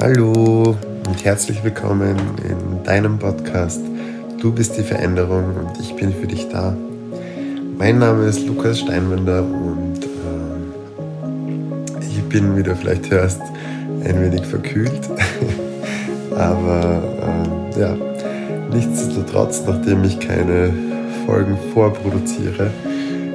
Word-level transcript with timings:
Hallo 0.00 0.74
und 1.06 1.22
herzlich 1.22 1.62
willkommen 1.62 2.16
in 2.48 2.82
deinem 2.82 3.18
Podcast. 3.18 3.82
Du 4.40 4.50
bist 4.50 4.78
die 4.78 4.82
Veränderung 4.82 5.54
und 5.54 5.78
ich 5.78 5.94
bin 5.96 6.14
für 6.14 6.26
dich 6.26 6.48
da. 6.48 6.74
Mein 7.76 7.98
Name 7.98 8.24
ist 8.24 8.46
Lukas 8.46 8.80
Steinwender 8.80 9.42
und 9.42 10.02
äh, 10.02 10.06
ich 12.08 12.22
bin, 12.30 12.56
wie 12.56 12.62
du 12.62 12.74
vielleicht 12.74 13.10
hörst, 13.10 13.42
ein 14.02 14.22
wenig 14.22 14.46
verkühlt. 14.46 15.10
Aber 16.34 17.02
äh, 17.76 17.80
ja, 17.80 17.94
nichtsdestotrotz, 18.72 19.62
nachdem 19.66 20.04
ich 20.04 20.20
keine 20.20 20.72
Folgen 21.26 21.58
vorproduziere, 21.74 22.70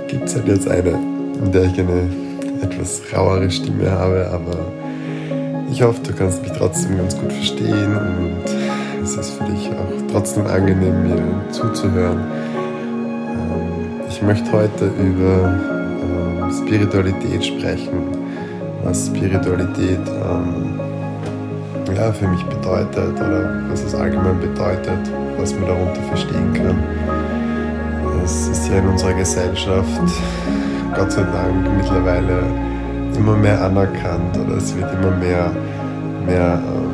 gibt 0.08 0.28
es 0.28 0.34
halt 0.34 0.48
jetzt 0.48 0.68
eine, 0.68 0.98
in 1.44 1.52
der 1.52 1.66
ich 1.66 1.80
eine 1.80 2.10
etwas 2.64 3.04
rauere 3.16 3.52
Stimme 3.52 3.92
habe, 3.92 4.28
aber 4.32 4.87
ich 5.70 5.82
hoffe, 5.82 6.02
du 6.02 6.14
kannst 6.14 6.42
mich 6.42 6.52
trotzdem 6.54 6.98
ganz 6.98 7.18
gut 7.18 7.32
verstehen 7.32 7.96
und 7.96 9.04
es 9.04 9.16
ist 9.16 9.32
für 9.32 9.44
dich 9.46 9.70
auch 9.70 10.12
trotzdem 10.12 10.48
angenehm, 10.48 11.04
mir 11.04 11.52
zuzuhören. 11.52 12.20
Ähm, 13.30 14.02
ich 14.10 14.22
möchte 14.22 14.52
heute 14.52 14.86
über 14.86 15.54
ähm, 16.02 16.52
Spiritualität 16.52 17.46
sprechen, 17.46 18.18
was 18.84 19.08
Spiritualität 19.08 20.00
ähm, 20.08 20.80
für 22.14 22.28
mich 22.28 22.44
bedeutet 22.46 23.16
oder 23.16 23.64
was 23.70 23.84
es 23.84 23.96
allgemein 23.96 24.40
bedeutet, 24.40 25.00
was 25.38 25.54
man 25.56 25.66
darunter 25.66 26.02
verstehen 26.04 26.54
kann. 26.54 26.84
Es 28.24 28.48
ist 28.50 28.70
ja 28.70 28.78
in 28.78 28.88
unserer 28.88 29.14
Gesellschaft 29.14 30.02
Gott 30.96 31.12
sei 31.12 31.24
Dank 31.24 31.76
mittlerweile 31.76 32.44
immer 33.18 33.36
mehr 33.36 33.62
anerkannt 33.62 34.38
oder 34.38 34.58
es 34.58 34.76
wird 34.76 34.92
immer 34.94 35.12
mehr, 35.12 35.52
mehr 36.26 36.62
ähm, 36.66 36.90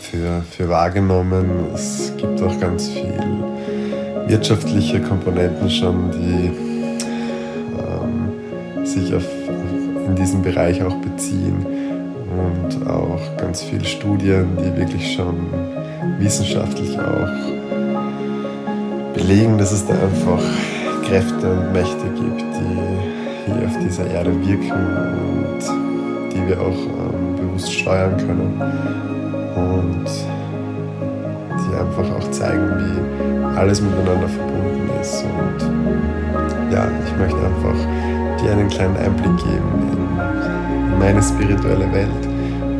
für, 0.00 0.42
für 0.50 0.68
wahrgenommen. 0.68 1.66
Es 1.74 2.12
gibt 2.16 2.42
auch 2.42 2.58
ganz 2.60 2.88
viel 2.88 3.14
wirtschaftliche 4.26 5.00
Komponenten 5.00 5.70
schon, 5.70 6.10
die 6.10 6.50
ähm, 7.78 8.84
sich 8.84 9.14
auf, 9.14 9.24
in 10.06 10.14
diesem 10.16 10.42
Bereich 10.42 10.82
auch 10.82 10.96
beziehen 10.96 11.64
und 11.64 12.86
auch 12.88 13.36
ganz 13.36 13.62
viele 13.62 13.84
Studien, 13.84 14.56
die 14.58 14.76
wirklich 14.76 15.14
schon 15.14 15.36
wissenschaftlich 16.18 16.98
auch 16.98 17.28
belegen, 19.14 19.58
dass 19.58 19.72
es 19.72 19.86
da 19.86 19.94
einfach 19.94 20.42
Kräfte 21.04 21.50
und 21.50 21.72
Mächte 21.72 22.04
gibt, 22.14 22.40
die 22.40 23.17
hier 23.54 23.66
auf 23.66 23.78
dieser 23.78 24.06
Erde 24.10 24.30
wirken 24.46 24.72
und 24.72 26.32
die 26.32 26.48
wir 26.48 26.60
auch 26.60 26.76
ähm, 26.76 27.36
bewusst 27.36 27.72
steuern 27.72 28.16
können 28.16 28.60
und 29.56 30.06
die 31.58 31.74
einfach 31.74 32.16
auch 32.16 32.30
zeigen, 32.30 32.70
wie 32.78 33.58
alles 33.58 33.80
miteinander 33.80 34.28
verbunden 34.28 34.90
ist. 35.00 35.24
Und 35.24 36.72
ja, 36.72 36.88
ich 37.06 37.16
möchte 37.18 37.38
einfach 37.38 38.40
dir 38.40 38.52
einen 38.52 38.68
kleinen 38.68 38.96
Einblick 38.96 39.36
geben 39.38 39.90
in 40.92 40.98
meine 40.98 41.22
spirituelle 41.22 41.92
Welt 41.92 42.26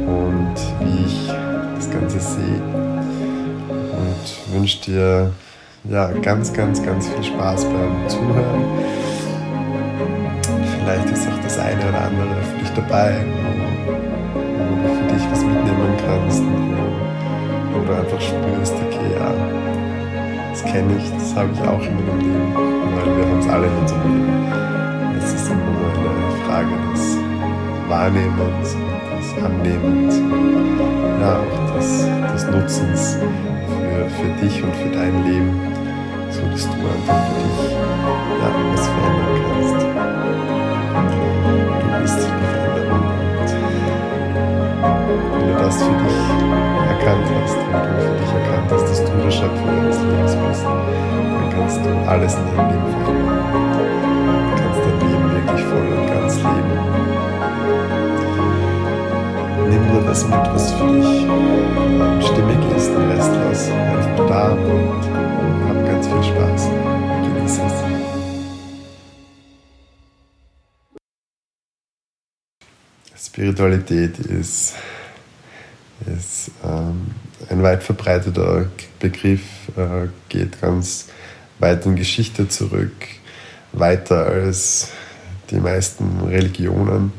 und 0.07 0.55
wie 0.81 1.05
ich 1.05 1.33
das 1.77 1.91
Ganze 1.91 2.21
sehe 2.21 2.63
und 3.93 4.55
wünsche 4.55 4.81
dir 4.83 5.33
ja, 5.85 6.11
ganz, 6.23 6.53
ganz, 6.53 6.83
ganz 6.83 7.09
viel 7.09 7.25
Spaß 7.25 7.65
beim 7.65 8.09
Zuhören. 8.09 9.08
Vielleicht 10.89 11.11
ist 11.11 11.29
auch 11.29 11.43
das 11.43 11.59
eine 11.59 11.87
oder 11.87 12.01
andere 12.01 12.41
für 12.41 12.59
dich 12.61 12.71
dabei, 12.71 13.17
wo 14.33 14.75
du 14.75 14.89
für 14.97 15.13
dich 15.13 15.31
was 15.31 15.45
mitnehmen 15.45 15.93
kannst, 16.07 16.43
wo, 17.75 17.85
du 17.85 17.93
einfach 17.93 18.19
spürst, 18.19 18.73
okay, 18.73 19.13
ja, 19.21 19.35
das 20.51 20.65
kenne 20.65 20.95
ich, 20.97 21.13
das 21.13 21.37
habe 21.37 21.51
ich 21.53 21.61
auch 21.61 21.83
in 21.83 21.95
meinem 21.95 22.21
Leben, 22.21 22.55
weil 22.55 23.05
wir 23.05 23.29
haben 23.29 23.39
es 23.39 23.49
alle 23.49 23.67
in 23.67 23.77
unserem 23.77 24.03
Leben. 24.03 25.19
Es 25.19 25.35
ist 25.35 25.51
immer 25.51 25.61
nur 25.61 25.93
eine 25.93 26.47
Frage 26.47 26.73
des 26.95 27.19
Wahrnehmens 27.89 28.77
des 29.19 29.45
Annehmens 29.45 30.17
und 30.17 31.21
ja, 31.21 31.37
auch 31.37 31.77
des, 31.77 32.09
des 32.33 32.51
Nutzens 32.51 33.19
für, 33.19 34.09
für 34.09 34.43
dich 34.43 34.63
und 34.63 34.75
für 34.75 34.89
dein 34.89 35.23
Leben 35.27 35.61
so 36.31 36.41
dass 36.51 36.65
du 36.65 36.73
einfach 36.73 37.21
für 37.29 37.43
dich 37.45 37.73
ja, 37.73 38.49
was 38.73 38.89
verändern 38.89 39.37
kannst. 39.45 39.99
Du 41.07 42.01
bist 42.01 42.19
die 42.19 42.47
Veränderung 42.53 43.19
wenn 45.33 45.49
du 45.49 45.55
das 45.55 45.77
für 45.77 45.91
dich 45.91 46.19
erkannt 46.89 47.27
hast, 47.43 47.57
wenn 47.57 47.83
du 47.83 48.01
für 48.03 48.15
dich 48.19 48.33
erkannt 48.35 48.69
hast, 48.73 48.85
dass 48.85 49.05
du 49.05 49.11
der 49.23 49.31
Schöpfer 49.31 49.67
deines 49.67 49.99
Lebens 50.03 50.37
bist, 50.37 50.65
dann 50.65 51.51
kannst 51.55 51.85
du 51.85 51.91
alles 52.09 52.35
in 52.35 52.57
deinem 52.57 52.71
Leben 52.71 52.89
verändern. 52.93 53.43
Du 54.51 54.63
kannst 54.63 54.81
dein 54.85 54.97
Leben 55.09 55.27
wirklich 55.33 55.65
voll 55.67 55.89
und 55.99 56.07
ganz 56.07 56.37
leben. 56.37 56.73
Nimm 59.71 59.93
nur 59.93 60.03
das 60.03 60.25
mit, 60.27 60.55
was 60.55 60.73
für 60.73 60.87
dich 60.87 61.27
stimmig 62.27 62.77
ist, 62.77 62.91
den 62.91 63.11
Rest 63.11 63.33
lass 63.49 63.71
einfach 63.71 64.27
da 64.29 64.53
und 64.53 65.28
Spiritualität 73.39 74.19
ist, 74.19 74.75
ist 76.13 76.51
ähm, 76.65 77.07
ein 77.49 77.63
weit 77.63 77.85
verbreiteter 77.85 78.67
Begriff, 78.99 79.43
äh, 79.77 80.09
geht 80.29 80.61
ganz 80.61 81.07
weit 81.61 81.87
in 81.87 81.95
Geschichte 81.95 82.49
zurück, 82.49 82.91
weiter 83.73 84.27
als 84.27 84.89
die 85.51 85.61
meisten 85.61 86.21
Religionen 86.27 87.13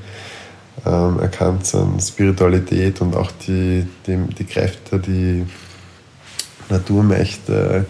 ähm, 0.85 1.19
erkannt 1.21 1.65
sind. 1.65 2.01
Spiritualität 2.01 2.99
und 2.99 3.15
auch 3.15 3.31
die, 3.47 3.87
die, 4.05 4.17
die 4.37 4.43
Kräfte, 4.43 4.99
die 4.99 5.45
Naturmächte, 6.67 7.85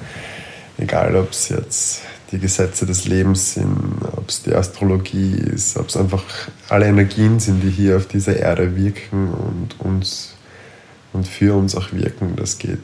Egal, 0.79 1.13
ob 1.17 1.31
es 1.31 1.49
jetzt 1.49 2.01
die 2.31 2.39
Gesetze 2.39 2.85
des 2.85 3.05
Lebens 3.05 3.55
sind, 3.55 3.98
ob 4.29 4.33
es 4.33 4.43
die 4.43 4.53
Astrologie 4.53 5.33
ist, 5.33 5.75
ob 5.75 5.87
es 5.87 5.97
einfach 5.97 6.23
alle 6.69 6.85
Energien 6.85 7.39
sind, 7.39 7.63
die 7.63 7.71
hier 7.71 7.97
auf 7.97 8.05
dieser 8.05 8.37
Erde 8.37 8.75
wirken 8.75 9.33
und 9.33 9.79
uns 9.79 10.35
und 11.13 11.27
für 11.27 11.55
uns 11.55 11.75
auch 11.75 11.91
wirken. 11.93 12.35
Das 12.35 12.59
geht 12.59 12.83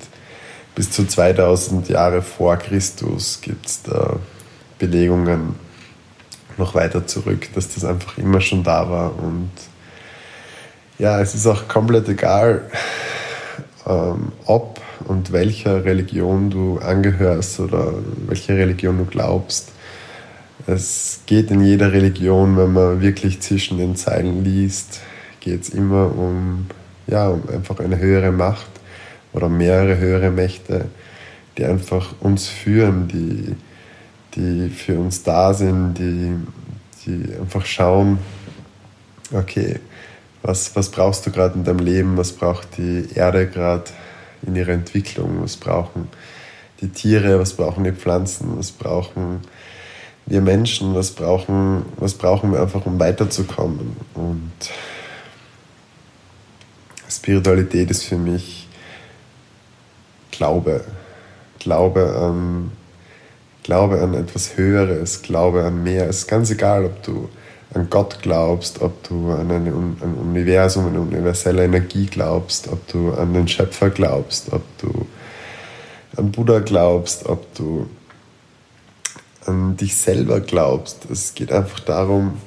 bis 0.74 0.90
zu 0.90 1.06
2000 1.06 1.88
Jahre 1.88 2.24
vor 2.24 2.58
Christus 2.58 3.42
gibt 3.42 3.68
es 3.68 3.84
da 3.84 4.18
Belegungen 4.80 5.54
noch 6.58 6.74
weiter 6.74 7.06
zurück, 7.06 7.48
dass 7.54 7.76
das 7.76 7.86
einfach 7.86 8.18
immer 8.18 8.42
schon 8.42 8.64
da 8.64 8.90
war. 8.90 9.16
Und 9.20 9.52
ja, 10.98 11.22
es 11.22 11.36
ist 11.36 11.46
auch 11.46 11.68
komplett 11.68 12.10
egal, 12.10 12.72
ähm, 13.86 14.32
ob 14.46 14.82
und 15.04 15.32
welcher 15.32 15.86
Religion 15.86 16.50
du 16.50 16.80
angehörst 16.80 17.60
oder 17.60 17.94
welche 18.26 18.58
Religion 18.58 18.98
du 18.98 19.06
glaubst. 19.06 19.75
Es 20.68 21.22
geht 21.26 21.52
in 21.52 21.62
jeder 21.62 21.92
Religion, 21.92 22.58
wenn 22.58 22.74
man 22.74 23.02
wirklich 23.02 23.42
zwischen 23.42 23.78
den 23.78 23.96
Zeilen 23.96 24.44
liest, 24.44 25.02
geht 25.40 25.64
es 25.64 25.70
immer 25.70 26.18
um, 26.18 26.68
ja, 27.08 27.28
um 27.28 27.48
einfach 27.50 27.80
eine 27.80 28.00
höhere 28.00 28.32
Macht 28.32 28.70
oder 29.34 29.50
mehrere 29.50 29.98
höhere 29.98 30.32
Mächte, 30.32 30.86
die 31.58 31.66
einfach 31.66 32.16
uns 32.22 32.48
führen, 32.48 33.08
die, 33.08 33.56
die 34.36 34.70
für 34.70 34.98
uns 34.98 35.24
da 35.24 35.54
sind, 35.54 35.96
die, 35.96 36.36
die 37.06 37.36
einfach 37.36 37.66
schauen, 37.66 38.18
okay, 39.34 39.80
was, 40.42 40.76
was 40.76 40.90
brauchst 40.90 41.26
du 41.26 41.32
gerade 41.32 41.56
in 41.56 41.64
deinem 41.64 41.80
Leben, 41.80 42.18
was 42.18 42.32
braucht 42.32 42.78
die 42.78 43.08
Erde 43.14 43.48
gerade, 43.48 43.86
in 44.46 44.56
ihrer 44.56 44.74
Entwicklung. 44.74 45.42
Was 45.42 45.58
brauchen 45.58 46.08
die 46.82 46.90
Tiere, 46.90 47.40
was 47.40 47.54
brauchen 47.54 47.84
die 47.84 47.92
Pflanzen, 47.92 48.58
was 48.58 48.72
brauchen 48.72 49.42
wir 50.26 50.42
Menschen, 50.42 50.96
was 50.96 51.12
brauchen, 51.12 51.86
was 51.98 52.16
brauchen 52.16 52.52
wir 52.52 52.62
einfach, 52.62 52.86
um 52.86 53.00
weiterzukommen. 53.00 53.96
Und 54.14 54.52
Spiritualität 57.10 57.92
ist 57.92 58.04
für 58.04 58.18
mich 58.18 58.68
Glaube. 60.32 60.84
Glaube 61.60 62.16
an, 62.18 62.72
Glaube 63.64 64.02
an 64.02 64.14
etwas 64.14 64.58
Höheres, 64.58 65.22
Glaube 65.22 65.64
an 65.64 65.84
mehr. 65.84 66.10
Es 66.10 66.20
ist 66.20 66.28
ganz 66.28 66.50
egal, 66.50 66.86
ob 66.86 67.02
du 67.04 67.30
an 67.74 67.90
Gott 67.90 68.20
glaubst, 68.22 68.82
ob 68.82 69.04
du 69.04 69.32
an 69.32 69.52
ein, 69.52 69.68
ein 69.68 70.16
Universum, 70.22 70.88
eine 70.88 71.02
universelle 71.02 71.66
Energie 71.66 72.06
glaubst, 72.06 72.68
ob 72.72 72.88
du 72.88 73.14
an 73.14 73.34
den 73.34 73.48
Schöpfer 73.48 73.90
glaubst, 73.90 74.52
ob 74.54 74.64
du 74.80 75.08
an 76.16 76.32
Buddha 76.32 76.60
glaubst, 76.60 77.26
ob 77.26 77.54
du 77.56 77.88
an 79.46 79.78
dich 79.78 79.96
selber 79.96 80.40
glaubst. 80.40 81.10
Es 81.10 81.34
geht 81.34 81.52
einfach 81.52 81.80
darum, 81.80 82.40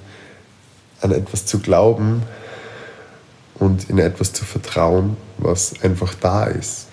an 1.01 1.13
etwas 1.13 1.47
zu 1.47 1.61
glauben 1.61 2.23
und 3.59 3.89
in 3.89 3.99
etwas 3.99 4.33
zu 4.33 4.45
vertrauen, 4.45 5.17
was 5.39 5.75
einfach 5.83 6.15
da 6.15 6.45
ist. 6.45 6.89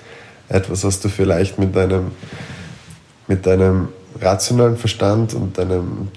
Etwas, 0.49 0.83
was 0.83 0.99
du 0.99 1.09
vielleicht 1.09 1.57
mit 1.57 1.75
deinem, 1.75 2.11
mit 3.27 3.45
deinem 3.45 3.89
rationalen 4.21 4.77
Verstand 4.77 5.33
und 5.33 5.57
deinem 5.57 6.09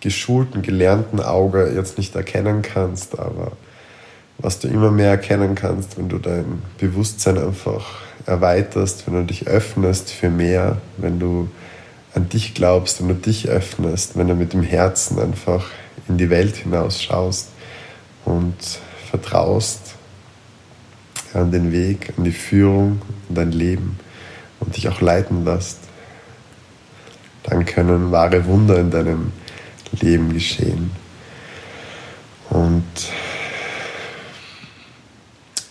geschulten, 0.00 0.62
gelernten 0.62 1.20
Auge 1.20 1.72
jetzt 1.74 1.98
nicht 1.98 2.14
erkennen 2.14 2.62
kannst, 2.62 3.18
aber 3.18 3.52
was 4.38 4.60
du 4.60 4.68
immer 4.68 4.92
mehr 4.92 5.10
erkennen 5.10 5.54
kannst, 5.54 5.98
wenn 5.98 6.08
du 6.08 6.18
dein 6.18 6.62
Bewusstsein 6.78 7.38
einfach 7.38 8.02
erweiterst, 8.26 9.06
wenn 9.06 9.14
du 9.14 9.24
dich 9.24 9.48
öffnest 9.48 10.10
für 10.10 10.30
mehr, 10.30 10.76
wenn 10.98 11.18
du 11.18 11.48
an 12.18 12.28
dich 12.28 12.52
glaubst, 12.52 13.00
wenn 13.00 13.08
du 13.08 13.14
dich 13.14 13.48
öffnest, 13.48 14.16
wenn 14.18 14.26
du 14.26 14.34
mit 14.34 14.52
dem 14.52 14.64
Herzen 14.64 15.20
einfach 15.20 15.66
in 16.08 16.18
die 16.18 16.30
Welt 16.30 16.56
hinausschaust 16.56 17.50
und 18.24 18.56
vertraust 19.08 19.94
an 21.32 21.52
den 21.52 21.70
Weg, 21.70 22.12
an 22.16 22.24
die 22.24 22.32
Führung, 22.32 23.02
an 23.28 23.34
dein 23.36 23.52
Leben 23.52 24.00
und 24.58 24.76
dich 24.76 24.88
auch 24.88 25.00
leiten 25.00 25.44
lässt, 25.44 25.78
dann 27.44 27.64
können 27.64 28.10
wahre 28.10 28.44
Wunder 28.46 28.80
in 28.80 28.90
deinem 28.90 29.32
Leben 30.00 30.32
geschehen. 30.32 30.90
Und 32.50 32.82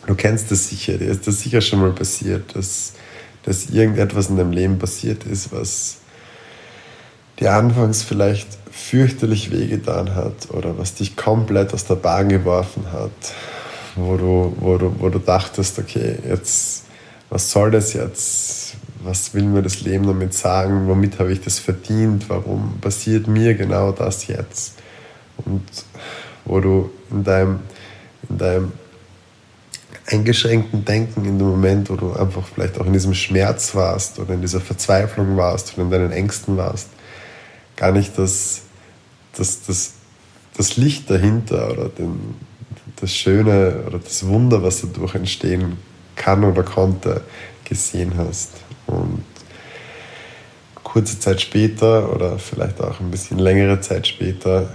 du 0.06 0.16
kennst 0.16 0.50
das 0.50 0.70
sicher, 0.70 0.98
dir 0.98 1.10
ist 1.10 1.28
das 1.28 1.42
sicher 1.42 1.60
schon 1.60 1.82
mal 1.82 1.92
passiert, 1.92 2.56
dass, 2.56 2.94
dass 3.44 3.70
irgendetwas 3.70 4.30
in 4.30 4.38
deinem 4.38 4.54
Leben 4.54 4.80
passiert 4.80 5.26
ist, 5.26 5.52
was 5.52 5.98
dir 7.40 7.54
anfangs 7.54 8.04
vielleicht 8.04 8.48
fürchterlich 8.72 9.52
wehgetan 9.52 10.16
hat 10.16 10.52
oder 10.52 10.78
was 10.78 10.96
dich 10.96 11.16
komplett 11.16 11.74
aus 11.74 11.86
der 11.86 11.96
Bahn 11.96 12.30
geworfen 12.30 12.92
hat, 12.92 13.12
wo 13.96 14.18
du, 14.18 14.56
wo 14.60 14.78
du, 14.78 14.94
wo 15.00 15.10
du 15.10 15.20
dachtest, 15.20 15.80
okay, 15.80 16.18
jetzt, 16.28 16.86
was 17.30 17.52
soll 17.52 17.72
das 17.72 17.94
jetzt? 17.94 18.76
Was 19.04 19.34
will 19.34 19.44
mir 19.44 19.62
das 19.62 19.82
Leben 19.82 20.06
damit 20.06 20.34
sagen? 20.34 20.88
Womit 20.88 21.20
habe 21.20 21.32
ich 21.32 21.42
das 21.42 21.60
verdient? 21.60 22.30
Warum 22.30 22.80
passiert 22.82 23.28
mir 23.28 23.54
genau 23.54 23.92
das 23.92 24.28
jetzt? 24.28 24.74
Und 25.38 25.64
wo 26.46 26.60
du 26.60 26.90
in 27.12 27.24
deinem, 27.24 27.60
in 28.30 28.38
deinem 28.38 28.72
eingeschränkten 30.08 30.86
Denken, 30.86 31.26
in 31.26 31.38
dem 31.38 31.50
Moment, 31.50 31.90
wo 31.90 31.96
du 31.96 32.14
einfach 32.14 32.44
vielleicht 32.48 32.80
auch 32.80 32.86
in 32.86 32.94
diesem 32.94 33.14
Schmerz 33.14 33.76
warst 33.76 34.20
oder 34.20 34.34
in 34.34 34.42
dieser 34.42 34.62
Verzweiflung 34.62 35.38
warst 35.38 35.74
oder 35.74 35.84
in 35.84 35.92
deinen 35.92 36.12
Ängsten 36.12 36.58
warst, 36.58 36.90
gar 37.78 37.94
nicht 37.94 38.18
das, 38.18 38.64
das, 39.38 39.62
das, 39.66 39.94
das 40.58 40.76
Licht 40.76 41.10
dahinter 41.10 41.72
oder 41.72 41.88
den, 41.88 42.36
das 43.00 43.14
Schöne 43.14 43.84
oder 43.88 44.00
das 44.00 44.28
Wunder, 44.28 44.62
was 44.62 44.82
dadurch 44.82 45.16
entstehen 45.16 45.78
kann 46.16 46.44
oder 46.44 46.64
konnte, 46.64 47.22
gesehen 47.64 48.14
hast. 48.18 48.52
Und 48.88 49.24
kurze 50.84 51.20
Zeit 51.20 51.42
später 51.42 52.14
oder 52.14 52.40
vielleicht 52.40 52.82
auch 52.82 53.00
ein 53.00 53.12
bisschen 53.12 53.38
längere 53.38 53.80
Zeit 53.82 54.08
später, 54.08 54.70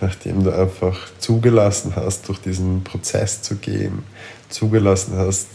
nachdem 0.00 0.42
du 0.42 0.50
einfach 0.50 0.96
zugelassen 1.18 1.94
hast, 1.96 2.28
durch 2.28 2.40
diesen 2.40 2.82
Prozess 2.82 3.42
zu 3.42 3.56
gehen, 3.56 4.04
zugelassen 4.48 5.18
hast, 5.18 5.48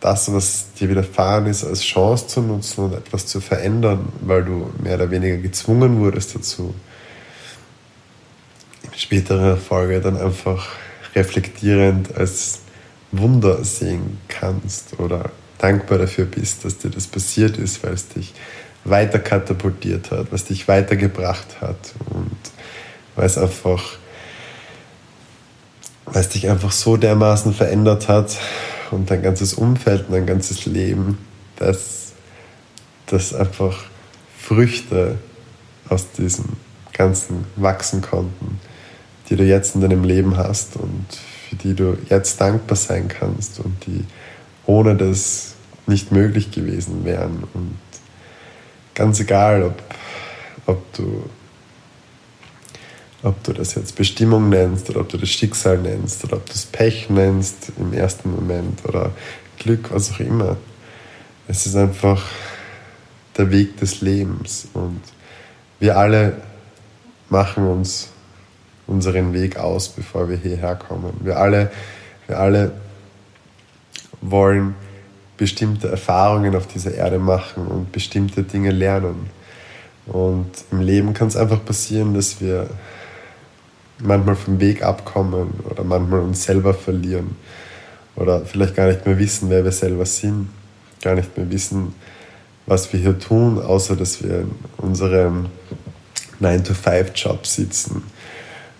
das, 0.00 0.32
was 0.32 0.72
dir 0.78 0.88
widerfahren 0.88 1.46
ist, 1.46 1.64
als 1.64 1.82
Chance 1.82 2.28
zu 2.28 2.40
nutzen 2.40 2.84
und 2.84 2.94
etwas 2.94 3.26
zu 3.26 3.40
verändern, 3.40 4.12
weil 4.20 4.44
du 4.44 4.70
mehr 4.82 4.94
oder 4.94 5.10
weniger 5.10 5.38
gezwungen 5.38 5.98
wurdest 6.00 6.34
dazu. 6.34 6.74
In 8.84 8.98
späterer 8.98 9.56
Folge 9.56 10.00
dann 10.00 10.16
einfach 10.16 10.68
reflektierend 11.14 12.16
als 12.16 12.60
Wunder 13.10 13.64
sehen 13.64 14.18
kannst 14.28 14.98
oder 15.00 15.30
dankbar 15.58 15.98
dafür 15.98 16.26
bist, 16.26 16.64
dass 16.64 16.78
dir 16.78 16.90
das 16.90 17.06
passiert 17.06 17.56
ist, 17.56 17.82
weil 17.82 17.94
es 17.94 18.08
dich 18.08 18.34
weiter 18.84 19.18
katapultiert 19.18 20.12
hat, 20.12 20.30
was 20.30 20.44
dich 20.44 20.68
weitergebracht 20.68 21.60
hat 21.60 21.94
und 22.10 22.36
weil 23.16 23.26
es 23.26 23.36
einfach, 23.36 23.82
weil 26.06 26.20
es 26.20 26.28
dich 26.28 26.48
einfach 26.48 26.70
so 26.70 26.96
dermaßen 26.96 27.52
verändert 27.52 28.08
hat, 28.08 28.36
und 28.92 29.10
dein 29.10 29.22
ganzes 29.22 29.54
Umfeld 29.54 30.06
und 30.06 30.14
dein 30.14 30.26
ganzes 30.26 30.66
Leben, 30.66 31.18
dass, 31.56 32.12
dass 33.06 33.34
einfach 33.34 33.84
Früchte 34.36 35.18
aus 35.88 36.10
diesem 36.12 36.44
Ganzen 36.92 37.44
wachsen 37.56 38.02
konnten, 38.02 38.60
die 39.28 39.36
du 39.36 39.44
jetzt 39.44 39.74
in 39.74 39.80
deinem 39.80 40.04
Leben 40.04 40.36
hast 40.36 40.76
und 40.76 41.06
für 41.48 41.56
die 41.56 41.74
du 41.74 41.96
jetzt 42.08 42.40
dankbar 42.40 42.76
sein 42.76 43.08
kannst 43.08 43.60
und 43.60 43.86
die 43.86 44.04
ohne 44.66 44.96
das 44.96 45.54
nicht 45.86 46.12
möglich 46.12 46.50
gewesen 46.50 47.04
wären. 47.04 47.44
Und 47.54 47.78
ganz 48.94 49.18
egal, 49.20 49.62
ob, 49.62 49.82
ob 50.66 50.92
du 50.92 51.24
ob 53.28 53.42
du 53.44 53.52
das 53.52 53.74
jetzt 53.74 53.96
Bestimmung 53.96 54.48
nennst 54.48 54.90
oder 54.90 55.00
ob 55.00 55.08
du 55.08 55.18
das 55.18 55.28
Schicksal 55.28 55.78
nennst 55.78 56.24
oder 56.24 56.36
ob 56.36 56.46
du 56.46 56.52
es 56.52 56.66
Pech 56.66 57.10
nennst 57.10 57.72
im 57.78 57.92
ersten 57.92 58.30
Moment 58.30 58.84
oder 58.84 59.12
Glück, 59.58 59.90
was 59.92 60.12
auch 60.12 60.20
immer. 60.20 60.56
Es 61.46 61.66
ist 61.66 61.76
einfach 61.76 62.24
der 63.36 63.50
Weg 63.50 63.76
des 63.78 64.00
Lebens 64.00 64.68
und 64.74 65.00
wir 65.78 65.96
alle 65.96 66.38
machen 67.28 67.66
uns 67.66 68.08
unseren 68.86 69.32
Weg 69.32 69.56
aus, 69.56 69.88
bevor 69.88 70.28
wir 70.28 70.36
hierher 70.36 70.74
kommen. 70.74 71.12
Wir 71.22 71.38
alle, 71.38 71.70
wir 72.26 72.38
alle 72.38 72.72
wollen 74.20 74.74
bestimmte 75.36 75.88
Erfahrungen 75.88 76.56
auf 76.56 76.66
dieser 76.66 76.94
Erde 76.94 77.18
machen 77.18 77.66
und 77.66 77.92
bestimmte 77.92 78.42
Dinge 78.42 78.70
lernen. 78.70 79.30
Und 80.06 80.50
im 80.72 80.80
Leben 80.80 81.12
kann 81.12 81.28
es 81.28 81.36
einfach 81.36 81.64
passieren, 81.64 82.14
dass 82.14 82.40
wir 82.40 82.68
manchmal 84.00 84.36
vom 84.36 84.60
Weg 84.60 84.82
abkommen 84.82 85.54
oder 85.68 85.84
manchmal 85.84 86.20
uns 86.20 86.44
selber 86.44 86.74
verlieren 86.74 87.36
oder 88.16 88.44
vielleicht 88.44 88.74
gar 88.74 88.86
nicht 88.88 89.06
mehr 89.06 89.18
wissen, 89.18 89.50
wer 89.50 89.64
wir 89.64 89.72
selber 89.72 90.06
sind, 90.06 90.48
gar 91.02 91.14
nicht 91.14 91.36
mehr 91.36 91.50
wissen, 91.50 91.94
was 92.66 92.92
wir 92.92 93.00
hier 93.00 93.18
tun, 93.18 93.60
außer 93.60 93.96
dass 93.96 94.22
wir 94.22 94.40
in 94.40 94.50
unserem 94.76 95.46
9-to-5-Job 96.40 97.46
sitzen, 97.46 98.02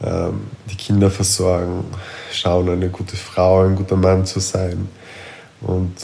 ähm, 0.03 0.43
die 0.71 0.77
Kinder 0.77 1.11
versorgen, 1.11 1.85
schauen, 2.33 2.69
eine 2.69 2.89
gute 2.89 3.17
Frau, 3.17 3.65
ein 3.65 3.77
guter 3.77 3.97
Mann 3.97 4.27
zu 4.27 4.41
sein 4.41 4.89
und 5.61 5.95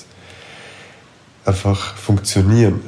einfach 1.44 1.94
funktionieren. 1.96 2.80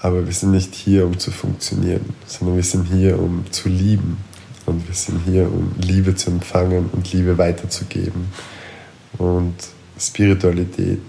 Aber 0.00 0.26
wir 0.26 0.32
sind 0.32 0.50
nicht 0.50 0.74
hier, 0.74 1.06
um 1.06 1.18
zu 1.18 1.30
funktionieren, 1.30 2.14
sondern 2.26 2.56
wir 2.56 2.64
sind 2.64 2.86
hier, 2.86 3.18
um 3.18 3.50
zu 3.50 3.68
lieben, 3.68 4.18
und 4.66 4.86
wir 4.86 4.94
sind 4.94 5.20
hier, 5.24 5.44
um 5.44 5.74
Liebe 5.78 6.14
zu 6.14 6.30
empfangen 6.30 6.88
und 6.92 7.12
Liebe 7.12 7.36
weiterzugeben. 7.36 8.32
Und 9.18 9.54
Spiritualität, 9.98 11.02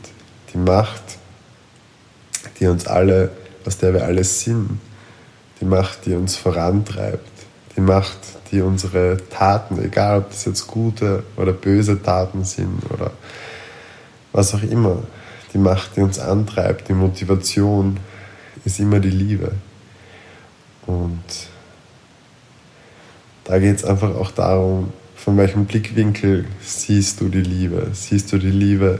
die 0.53 0.57
Macht, 0.57 1.03
die 2.59 2.67
uns 2.67 2.85
alle, 2.85 3.31
aus 3.65 3.77
der 3.77 3.93
wir 3.93 4.05
alle 4.05 4.23
sind, 4.23 4.79
die 5.59 5.65
Macht, 5.65 6.05
die 6.05 6.13
uns 6.13 6.35
vorantreibt, 6.35 7.31
die 7.75 7.81
Macht, 7.81 8.19
die 8.51 8.61
unsere 8.61 9.17
Taten, 9.29 9.81
egal 9.83 10.19
ob 10.19 10.29
das 10.29 10.45
jetzt 10.45 10.67
gute 10.67 11.23
oder 11.35 11.53
böse 11.53 12.01
Taten 12.01 12.43
sind 12.43 12.79
oder 12.91 13.11
was 14.31 14.53
auch 14.53 14.63
immer, 14.63 15.03
die 15.53 15.57
Macht, 15.57 15.95
die 15.95 16.01
uns 16.01 16.19
antreibt, 16.19 16.89
die 16.89 16.93
Motivation, 16.93 17.97
ist 18.65 18.79
immer 18.79 18.99
die 18.99 19.09
Liebe. 19.09 19.53
Und 20.85 21.23
da 23.45 23.59
geht 23.59 23.77
es 23.77 23.85
einfach 23.85 24.13
auch 24.15 24.31
darum, 24.31 24.91
von 25.15 25.37
welchem 25.37 25.65
Blickwinkel 25.65 26.45
siehst 26.61 27.21
du 27.21 27.29
die 27.29 27.41
Liebe? 27.41 27.89
Siehst 27.93 28.33
du 28.33 28.37
die 28.37 28.51
Liebe 28.51 28.99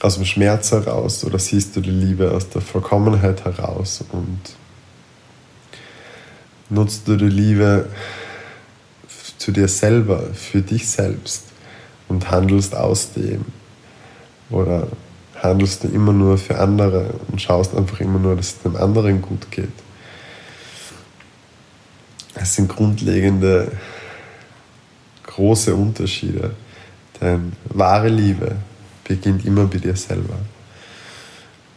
aus 0.00 0.16
dem 0.16 0.24
Schmerz 0.24 0.72
heraus 0.72 1.24
oder 1.24 1.38
siehst 1.38 1.74
du 1.74 1.80
die 1.80 1.90
Liebe 1.90 2.30
aus 2.30 2.48
der 2.50 2.60
Vollkommenheit 2.60 3.44
heraus? 3.44 4.04
Und 4.12 4.40
nutzt 6.68 7.08
du 7.08 7.16
die 7.16 7.24
Liebe 7.24 7.88
zu 9.38 9.52
dir 9.52 9.68
selber, 9.68 10.22
für 10.34 10.60
dich 10.60 10.88
selbst 10.88 11.44
und 12.08 12.30
handelst 12.30 12.74
aus 12.74 13.12
dem? 13.12 13.46
Oder 14.50 14.86
handelst 15.34 15.84
du 15.84 15.88
immer 15.88 16.12
nur 16.12 16.36
für 16.36 16.58
andere 16.58 17.14
und 17.30 17.40
schaust 17.40 17.74
einfach 17.74 18.00
immer 18.00 18.18
nur, 18.18 18.36
dass 18.36 18.48
es 18.48 18.58
dem 18.62 18.76
anderen 18.76 19.22
gut 19.22 19.50
geht? 19.50 19.85
Es 22.38 22.54
sind 22.54 22.68
grundlegende, 22.68 23.72
große 25.24 25.74
Unterschiede. 25.74 26.54
Denn 27.20 27.52
wahre 27.64 28.08
Liebe 28.08 28.56
beginnt 29.04 29.44
immer 29.46 29.64
bei 29.64 29.78
dir 29.78 29.96
selber. 29.96 30.38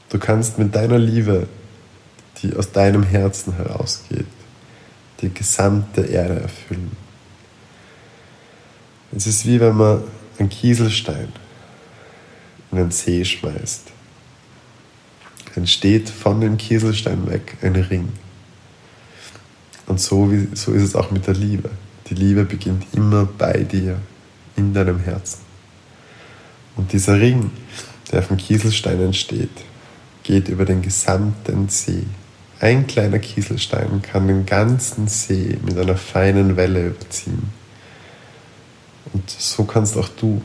Du 0.10 0.20
kannst 0.20 0.60
mit 0.60 0.76
deiner 0.76 1.00
Liebe, 1.00 1.48
die 2.42 2.56
aus 2.56 2.72
deinem 2.72 3.04
Herzen 3.04 3.56
herausgeht, 3.56 4.26
die 5.22 5.34
gesamte 5.34 6.02
Erde 6.02 6.42
erfüllen. 6.42 6.92
Es 9.16 9.28
ist 9.28 9.46
wie 9.46 9.60
wenn 9.60 9.76
man 9.76 10.04
einen 10.38 10.50
Kieselstein 10.50 11.30
in 12.72 12.78
den 12.78 12.92
See 12.92 13.24
schmeißt. 13.24 13.88
Dann 15.56 15.68
steht 15.68 16.10
von 16.10 16.42
dem 16.42 16.58
Kieselstein 16.58 17.30
weg 17.30 17.58
ein 17.62 17.76
Ring. 17.76 18.10
Und 19.90 20.00
so, 20.00 20.32
wie, 20.32 20.48
so 20.54 20.72
ist 20.72 20.84
es 20.84 20.96
auch 20.96 21.12
mit 21.12 21.28
der 21.28 21.34
Liebe. 21.34 21.72
Die 22.10 22.14
Liebe 22.14 22.46
beginnt 22.46 22.86
immer 22.94 23.26
bei 23.26 23.64
dir, 23.64 24.00
in 24.56 24.74
deinem 24.74 25.00
Herzen. 25.00 25.40
Und 26.76 26.94
dieser 26.94 27.20
Ring, 27.20 27.50
der 28.12 28.22
vom 28.22 28.38
Kieselstein 28.38 29.02
entsteht, 29.02 29.50
geht 30.24 30.48
über 30.48 30.64
den 30.64 30.82
gesamten 30.82 31.70
See. 31.70 32.04
Ein 32.60 32.86
kleiner 32.88 33.20
Kieselstein 33.20 34.02
kann 34.02 34.28
den 34.28 34.46
ganzen 34.46 35.08
See 35.08 35.58
mit 35.66 35.78
einer 35.78 35.98
feinen 35.98 36.56
Welle 36.56 36.88
überziehen. 36.88 37.50
Und 39.12 39.28
so 39.30 39.64
kannst 39.64 39.98
auch 39.98 40.10
du 40.10 40.42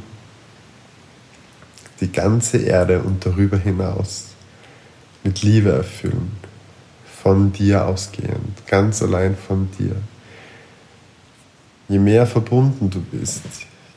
die 2.00 2.10
ganze 2.10 2.58
Erde 2.58 3.02
und 3.02 3.26
darüber 3.26 3.58
hinaus 3.58 4.28
mit 5.22 5.42
Liebe 5.42 5.70
erfüllen, 5.70 6.32
von 7.24 7.54
dir 7.54 7.86
ausgehend, 7.86 8.66
ganz 8.66 9.00
allein 9.02 9.34
von 9.34 9.70
dir. 9.78 9.96
Je 11.88 11.98
mehr 11.98 12.26
verbunden 12.26 12.90
du 12.90 13.00
bist, 13.00 13.40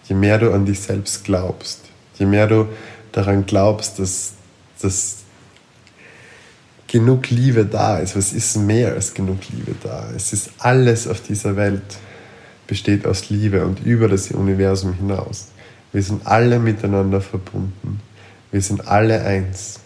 je 0.06 0.16
mehr 0.16 0.38
du 0.40 0.54
an 0.54 0.66
dich 0.66 0.80
selbst 0.80 1.26
glaubst, 1.26 1.82
je 2.18 2.26
mehr 2.26 2.48
du 2.48 2.70
daran 3.12 3.46
glaubst, 3.46 4.00
dass, 4.00 4.32
dass 4.82 5.18
genug 6.88 7.30
Liebe 7.30 7.66
da 7.66 8.00
ist. 8.00 8.16
Was 8.16 8.32
ist 8.32 8.56
mehr 8.56 8.94
als 8.94 9.14
genug 9.14 9.40
Liebe 9.50 9.76
da? 9.84 10.10
Es 10.16 10.32
ist 10.32 10.52
alles 10.60 11.06
auf 11.06 11.20
dieser 11.20 11.58
Welt 11.58 11.98
besteht 12.66 13.06
aus 13.06 13.30
Liebe 13.30 13.66
und 13.66 13.86
über 13.86 14.08
das 14.08 14.32
Universum 14.32 14.94
hinaus. 14.94 15.48
Wir 15.92 16.02
sind 16.02 16.26
alle 16.26 16.60
miteinander 16.60 17.20
verbunden. 17.20 18.00
Wir 18.52 18.62
sind 18.62 18.88
alle 18.88 19.22
eins. 19.22 19.82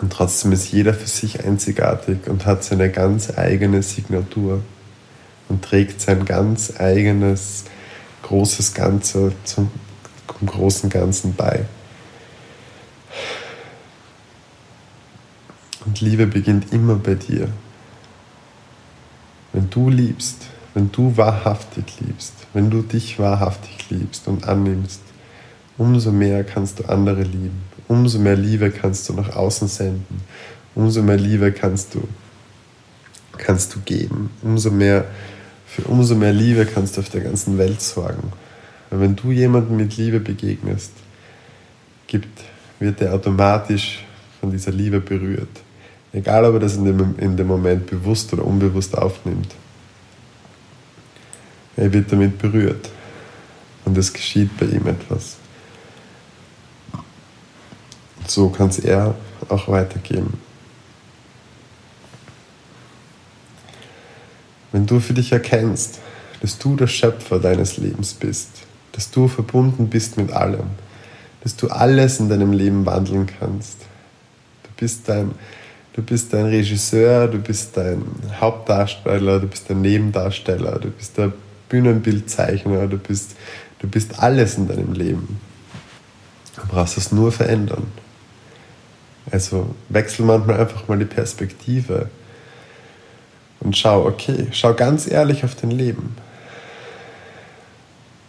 Und 0.00 0.12
trotzdem 0.12 0.52
ist 0.52 0.70
jeder 0.70 0.94
für 0.94 1.08
sich 1.08 1.44
einzigartig 1.44 2.28
und 2.28 2.46
hat 2.46 2.62
seine 2.62 2.90
ganz 2.90 3.36
eigene 3.36 3.82
Signatur 3.82 4.62
und 5.48 5.64
trägt 5.64 6.00
sein 6.00 6.24
ganz 6.24 6.78
eigenes 6.78 7.64
großes 8.22 8.74
Ganze 8.74 9.32
zum, 9.44 9.70
zum 10.36 10.46
großen 10.46 10.90
Ganzen 10.90 11.34
bei. 11.34 11.64
Und 15.84 16.00
Liebe 16.00 16.26
beginnt 16.26 16.72
immer 16.72 16.96
bei 16.96 17.14
dir. 17.14 17.48
Wenn 19.52 19.70
du 19.70 19.88
liebst, 19.88 20.46
wenn 20.74 20.92
du 20.92 21.16
wahrhaftig 21.16 21.84
liebst, 22.00 22.34
wenn 22.52 22.70
du 22.70 22.82
dich 22.82 23.18
wahrhaftig 23.18 23.90
liebst 23.90 24.28
und 24.28 24.46
annimmst, 24.46 25.00
umso 25.78 26.12
mehr 26.12 26.44
kannst 26.44 26.80
du 26.80 26.84
andere 26.84 27.22
lieben. 27.22 27.67
Umso 27.88 28.18
mehr 28.18 28.36
Liebe 28.36 28.70
kannst 28.70 29.08
du 29.08 29.14
nach 29.14 29.34
außen 29.34 29.66
senden. 29.66 30.22
Umso 30.74 31.02
mehr 31.02 31.16
Liebe 31.16 31.52
kannst 31.52 31.94
du, 31.94 32.06
kannst 33.38 33.74
du 33.74 33.80
geben. 33.80 34.30
Umso 34.42 34.70
mehr, 34.70 35.06
für 35.66 35.82
umso 35.84 36.14
mehr 36.14 36.32
Liebe 36.32 36.66
kannst 36.66 36.96
du 36.96 37.00
auf 37.00 37.08
der 37.08 37.22
ganzen 37.22 37.56
Welt 37.56 37.80
sorgen. 37.80 38.32
Weil 38.90 39.00
wenn 39.00 39.16
du 39.16 39.32
jemandem 39.32 39.76
mit 39.78 39.96
Liebe 39.96 40.20
begegnest, 40.20 40.92
gibt, 42.06 42.42
wird 42.78 43.00
er 43.00 43.14
automatisch 43.14 44.04
von 44.40 44.50
dieser 44.50 44.70
Liebe 44.70 45.00
berührt. 45.00 45.48
Egal, 46.12 46.44
ob 46.44 46.54
er 46.54 46.60
das 46.60 46.76
in 46.76 46.84
dem, 46.84 47.14
in 47.18 47.36
dem 47.36 47.46
Moment 47.46 47.86
bewusst 47.86 48.32
oder 48.32 48.44
unbewusst 48.44 48.96
aufnimmt. 48.96 49.54
Er 51.76 51.92
wird 51.92 52.10
damit 52.10 52.38
berührt. 52.38 52.88
Und 53.84 53.96
es 53.96 54.12
geschieht 54.12 54.56
bei 54.58 54.66
ihm 54.66 54.86
etwas. 54.86 55.36
So 58.28 58.48
kann 58.50 58.68
es 58.68 58.78
er 58.78 59.14
auch 59.48 59.68
weitergeben. 59.68 60.40
Wenn 64.70 64.86
du 64.86 65.00
für 65.00 65.14
dich 65.14 65.32
erkennst, 65.32 65.98
dass 66.40 66.58
du 66.58 66.76
der 66.76 66.86
Schöpfer 66.86 67.40
deines 67.40 67.78
Lebens 67.78 68.14
bist, 68.14 68.50
dass 68.92 69.10
du 69.10 69.28
verbunden 69.28 69.88
bist 69.88 70.16
mit 70.16 70.30
allem, 70.30 70.70
dass 71.42 71.56
du 71.56 71.68
alles 71.68 72.20
in 72.20 72.28
deinem 72.28 72.52
Leben 72.52 72.84
wandeln 72.84 73.26
kannst. 73.26 73.78
Du 74.62 74.70
bist 74.76 75.08
dein 75.08 75.32
Du 75.98 76.04
bist 76.04 76.32
ein 76.32 76.44
Regisseur, 76.44 77.26
du 77.26 77.38
bist 77.38 77.76
ein 77.76 78.04
Hauptdarsteller, 78.40 79.40
du 79.40 79.48
bist 79.48 79.68
ein 79.68 79.80
Nebendarsteller, 79.80 80.78
du 80.78 80.90
bist 80.90 81.18
der 81.18 81.32
Bühnenbildzeichner, 81.68 82.86
du 82.86 82.98
bist, 82.98 83.34
du 83.80 83.88
bist 83.88 84.16
alles 84.20 84.56
in 84.58 84.68
deinem 84.68 84.92
Leben. 84.92 85.40
Du 86.54 86.62
brauchst 86.68 86.98
es 86.98 87.10
nur 87.10 87.32
verändern. 87.32 87.88
Also 89.30 89.74
wechsel 89.88 90.24
manchmal 90.24 90.60
einfach 90.60 90.88
mal 90.88 90.98
die 90.98 91.04
Perspektive 91.04 92.08
und 93.60 93.76
schau, 93.76 94.06
okay, 94.06 94.46
schau 94.52 94.74
ganz 94.74 95.10
ehrlich 95.10 95.44
auf 95.44 95.54
dein 95.54 95.70
Leben. 95.70 96.16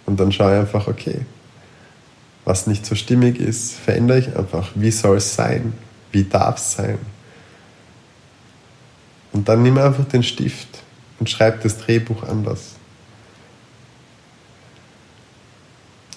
Und 0.06 0.20
dann 0.20 0.32
schau 0.32 0.48
einfach, 0.48 0.88
okay, 0.88 1.22
was 2.46 2.65
nicht 2.65 2.86
so 2.86 2.96
stimmig 2.96 3.39
ist, 3.39 3.74
verändere 3.74 4.20
ich 4.20 4.36
einfach. 4.36 4.72
Wie 4.74 4.91
soll 4.91 5.18
es 5.18 5.36
sein? 5.36 5.74
Wie 6.12 6.24
darf 6.24 6.58
es 6.58 6.74
sein? 6.74 6.98
Und 9.32 9.48
dann 9.48 9.62
nimm 9.62 9.77
einfach 9.77 10.06
den 10.06 10.24
Stift 10.24 10.79
und 11.20 11.29
schreib 11.29 11.62
das 11.62 11.77
Drehbuch 11.77 12.24
anders. 12.24 12.75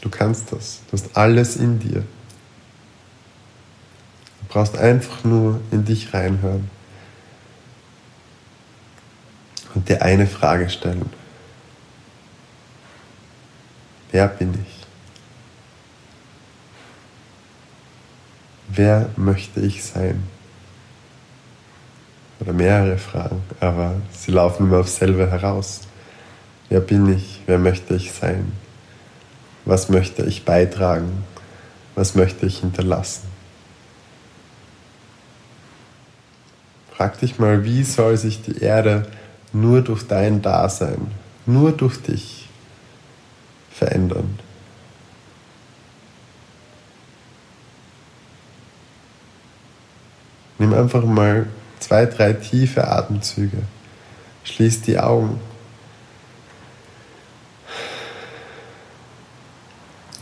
Du 0.01 0.09
kannst 0.09 0.53
das. 0.53 0.81
Du 0.91 0.93
hast 0.93 1.15
alles 1.17 1.57
in 1.57 1.79
dir. 1.79 2.03
Du 4.52 4.59
brauchst 4.59 4.76
einfach 4.76 5.25
nur 5.25 5.61
in 5.71 5.87
dich 5.87 6.12
reinhören 6.12 6.68
und 9.75 9.88
dir 9.88 10.02
eine 10.02 10.26
Frage 10.26 10.68
stellen. 10.68 11.09
Wer 14.11 14.28
bin 14.28 14.52
ich? 14.52 14.87
Wer 18.68 19.09
möchte 19.16 19.61
ich 19.61 19.82
sein? 19.82 20.23
oder 22.42 22.52
mehrere 22.52 22.99
Fragen, 22.99 23.42
aber 23.61 23.94
sie 24.11 24.32
laufen 24.32 24.66
immer 24.66 24.78
aufs 24.78 24.97
selbe 24.97 25.30
heraus. 25.30 25.82
Wer 26.68 26.80
bin 26.80 27.12
ich? 27.12 27.40
Wer 27.47 27.59
möchte 27.59 27.94
ich 27.94 28.12
sein? 28.12 28.52
Was 29.64 29.88
möchte 29.88 30.25
ich 30.25 30.44
beitragen? 30.44 31.25
Was 31.94 32.16
möchte 32.16 32.47
ich 32.47 32.59
hinterlassen? 32.59 33.32
Frag 37.02 37.18
dich 37.18 37.40
mal, 37.40 37.64
wie 37.64 37.82
soll 37.82 38.16
sich 38.16 38.42
die 38.42 38.59
Erde 38.62 39.09
nur 39.52 39.80
durch 39.80 40.06
dein 40.06 40.40
Dasein, 40.40 41.11
nur 41.47 41.73
durch 41.73 42.00
dich 42.00 42.49
verändern? 43.73 44.38
Nimm 50.59 50.73
einfach 50.73 51.02
mal 51.02 51.49
zwei, 51.80 52.06
drei 52.06 52.35
tiefe 52.35 52.87
Atemzüge. 52.87 53.64
Schließ 54.44 54.82
die 54.82 55.00
Augen. 55.00 55.40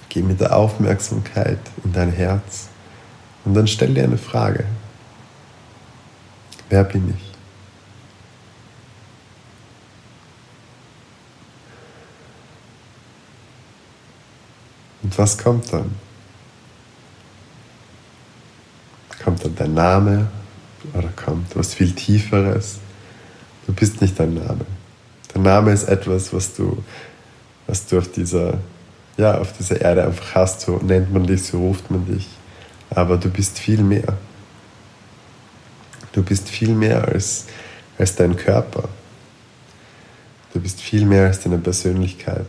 Geh 0.09 0.23
mit 0.23 0.41
der 0.41 0.57
Aufmerksamkeit 0.57 1.59
in 1.85 1.93
dein 1.93 2.11
Herz 2.11 2.71
und 3.45 3.53
dann 3.53 3.67
stell 3.67 3.93
dir 3.93 4.05
eine 4.05 4.17
Frage. 4.17 4.65
Wer 6.71 6.85
bin 6.85 7.11
ich? 7.11 7.31
Und 15.03 15.19
was 15.19 15.37
kommt 15.37 15.73
dann? 15.73 15.91
Kommt 19.23 19.45
dann 19.45 19.57
dein 19.57 19.75
Name, 19.75 20.29
oder 20.95 21.09
kommt, 21.09 21.57
was 21.57 21.75
viel 21.75 21.93
Tieferes. 21.93 22.79
Du 23.67 23.73
bist 23.73 24.01
nicht 24.01 24.19
dein 24.19 24.35
Name. 24.35 24.65
Der 25.35 25.43
Name 25.43 25.73
ist 25.73 25.89
etwas, 25.89 26.33
was 26.33 26.55
du, 26.55 26.83
was 27.67 27.85
du 27.87 27.99
auf 27.99 28.13
dieser, 28.13 28.59
ja, 29.17 29.39
auf 29.39 29.53
dieser 29.57 29.81
Erde 29.81 30.05
einfach 30.05 30.37
hast. 30.37 30.61
So 30.61 30.77
nennt 30.79 31.13
man 31.13 31.27
dich, 31.27 31.43
so 31.43 31.59
ruft 31.59 31.91
man 31.91 32.07
dich. 32.07 32.29
Aber 32.91 33.17
du 33.17 33.29
bist 33.29 33.59
viel 33.59 33.83
mehr. 33.83 34.17
Du 36.21 36.27
bist 36.27 36.51
viel 36.51 36.75
mehr 36.75 37.09
als, 37.09 37.47
als 37.97 38.15
dein 38.15 38.37
Körper. 38.37 38.91
Du 40.53 40.61
bist 40.61 40.79
viel 40.79 41.07
mehr 41.07 41.29
als 41.29 41.41
deine 41.41 41.57
Persönlichkeit. 41.57 42.45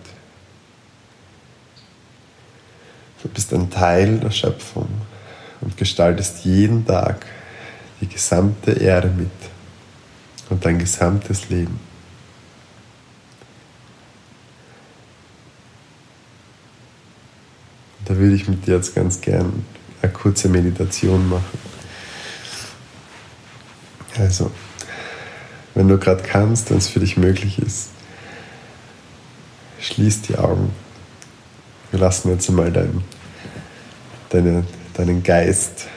Du 3.23 3.29
bist 3.29 3.53
ein 3.53 3.69
Teil 3.69 4.19
der 4.19 4.31
Schöpfung 4.31 4.89
und 5.61 5.77
gestaltest 5.77 6.43
jeden 6.43 6.85
Tag 6.85 7.25
die 8.01 8.07
gesamte 8.07 8.71
Erde 8.71 9.07
mit 9.07 9.31
und 10.49 10.65
dein 10.65 10.77
gesamtes 10.77 11.47
Leben. 11.47 11.79
Und 17.99 18.09
da 18.09 18.17
würde 18.17 18.35
ich 18.35 18.49
mit 18.49 18.67
dir 18.67 18.75
jetzt 18.75 18.93
ganz 18.93 19.21
gern 19.21 19.65
eine 20.01 20.11
kurze 20.11 20.49
Meditation 20.49 21.29
machen. 21.29 21.60
Also, 24.21 24.51
wenn 25.73 25.87
du 25.87 25.97
gerade 25.97 26.21
kannst, 26.21 26.69
wenn 26.69 26.77
es 26.77 26.89
für 26.89 26.99
dich 26.99 27.17
möglich 27.17 27.57
ist, 27.57 27.89
schließ 29.79 30.21
die 30.21 30.37
Augen. 30.37 30.71
Wir 31.89 31.99
lassen 31.99 32.29
jetzt 32.29 32.47
einmal 32.47 32.71
dein, 32.71 33.03
deine, 34.29 34.63
deinen 34.93 35.23
Geist 35.23 35.87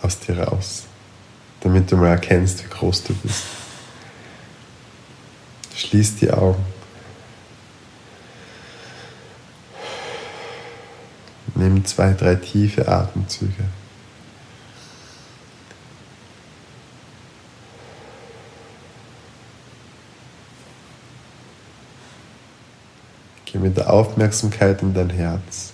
aus 0.00 0.20
dir 0.20 0.38
raus, 0.38 0.84
damit 1.60 1.90
du 1.90 1.96
mal 1.96 2.10
erkennst, 2.10 2.64
wie 2.64 2.68
groß 2.68 3.02
du 3.02 3.14
bist. 3.14 3.42
Schließ 5.74 6.16
die 6.16 6.30
Augen. 6.30 6.64
Nimm 11.56 11.84
zwei, 11.84 12.12
drei 12.12 12.36
tiefe 12.36 12.86
Atemzüge. 12.86 13.64
Geh 23.60 23.66
mit 23.66 23.76
der 23.76 23.92
Aufmerksamkeit 23.92 24.80
in 24.82 24.94
dein 24.94 25.10
Herz. 25.10 25.72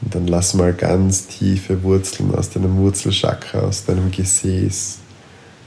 Und 0.00 0.14
dann 0.14 0.26
lass 0.26 0.54
mal 0.54 0.72
ganz 0.72 1.26
tiefe 1.26 1.82
Wurzeln 1.82 2.34
aus 2.34 2.50
deinem 2.50 2.76
Wurzelchakra, 2.76 3.60
aus 3.60 3.84
deinem 3.84 4.10
Gesäß, 4.10 4.98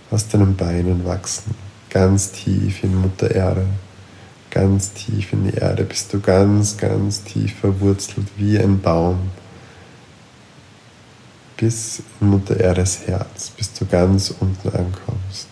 aus 0.10 0.28
deinen 0.28 0.56
Beinen 0.56 1.06
wachsen. 1.06 1.54
Ganz 1.90 2.32
tief 2.32 2.84
in 2.84 2.96
Mutter 2.96 3.30
Erde, 3.30 3.66
ganz 4.50 4.94
tief 4.94 5.34
in 5.34 5.52
die 5.52 5.58
Erde, 5.58 5.84
bist 5.84 6.14
du 6.14 6.22
ganz, 6.22 6.78
ganz 6.78 7.24
tief 7.24 7.56
verwurzelt 7.60 8.28
wie 8.38 8.58
ein 8.58 8.80
Baum 8.80 9.32
bis 11.62 12.02
in 12.20 12.32
Mutter 12.32 12.60
Erdes 12.60 13.06
Herz, 13.06 13.52
bis 13.52 13.72
du 13.74 13.86
ganz 13.86 14.34
unten 14.40 14.68
ankommst. 14.70 15.48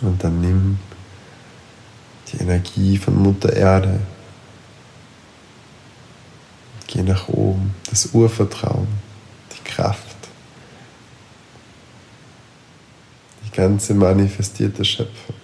Und 0.00 0.22
dann 0.24 0.40
nimm 0.40 0.80
die 2.26 2.38
Energie 2.38 2.98
von 2.98 3.22
Mutter 3.22 3.52
Erde. 3.52 4.00
Geh 6.88 7.04
nach 7.04 7.28
oben, 7.28 7.72
das 7.88 8.06
Urvertrauen, 8.06 8.88
die 9.52 9.62
Kraft. 9.62 10.05
Ganze 13.56 13.94
manifestierte 13.94 14.84
Schöpfung. 14.84 15.34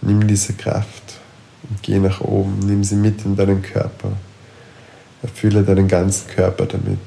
Nimm 0.00 0.26
diese 0.26 0.54
Kraft 0.54 1.18
und 1.68 1.82
geh 1.82 1.98
nach 1.98 2.20
oben, 2.20 2.60
nimm 2.60 2.82
sie 2.82 2.96
mit 2.96 3.24
in 3.24 3.36
deinen 3.36 3.60
Körper. 3.60 4.12
Erfülle 5.22 5.62
deinen 5.62 5.86
ganzen 5.86 6.28
Körper 6.28 6.64
damit. 6.66 6.98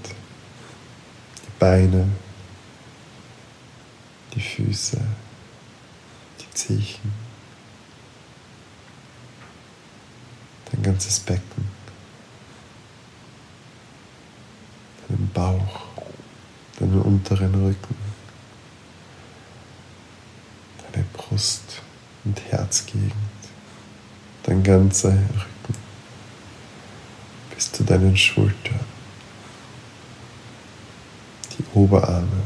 Die 1.45 1.51
Beine, 1.57 2.07
die 4.35 4.41
Füße, 4.41 4.99
die 6.39 6.53
Zehen, 6.53 7.11
dein 10.71 10.83
ganzes 10.83 11.19
Becken, 11.21 11.67
deinen 15.07 15.29
Bauch, 15.33 15.81
deinen 16.79 17.01
unteren 17.01 17.55
Rücken. 17.55 18.08
Brust- 21.13 21.81
und 22.25 22.39
Herzgegend, 22.49 23.13
dein 24.43 24.63
ganzer 24.63 25.11
Rücken 25.11 25.75
bis 27.53 27.71
zu 27.71 27.83
deinen 27.83 28.15
Schultern, 28.17 28.79
die 31.57 31.63
Oberarme, 31.73 32.41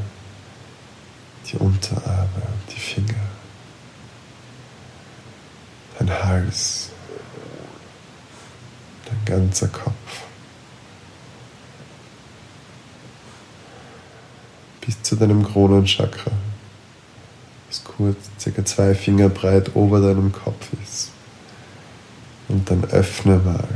die 1.51 1.57
Unterarme, 1.57 2.43
die 2.69 2.79
Finger, 2.79 3.27
dein 5.99 6.09
Hals, 6.09 6.89
dein 9.05 9.25
ganzer 9.25 9.67
Kopf. 9.67 9.93
bis 14.85 15.01
zu 15.01 15.15
deinem 15.15 15.43
Kronenchakra 15.43 16.31
kurz, 17.97 18.17
circa 18.39 18.65
zwei 18.65 18.95
Finger 18.95 19.29
breit 19.29 19.75
ober 19.75 20.01
deinem 20.01 20.31
Kopf 20.31 20.69
ist. 20.83 21.11
Und 22.49 22.69
dann 22.69 22.83
öffne 22.85 23.37
mal 23.37 23.67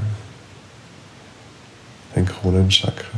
dein 2.13 2.25
Kronenchakra. 2.25 3.17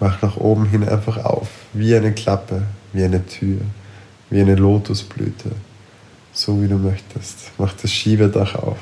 Mach 0.00 0.20
nach 0.20 0.36
oben 0.36 0.66
hin 0.66 0.88
einfach 0.88 1.24
auf, 1.24 1.48
wie 1.72 1.94
eine 1.94 2.12
Klappe, 2.12 2.62
wie 2.92 3.04
eine 3.04 3.24
Tür, 3.24 3.60
wie 4.30 4.40
eine 4.40 4.56
Lotusblüte, 4.56 5.52
so 6.32 6.60
wie 6.60 6.68
du 6.68 6.76
möchtest. 6.76 7.52
Mach 7.58 7.72
das 7.74 7.92
Schiebedach 7.92 8.56
auf 8.56 8.78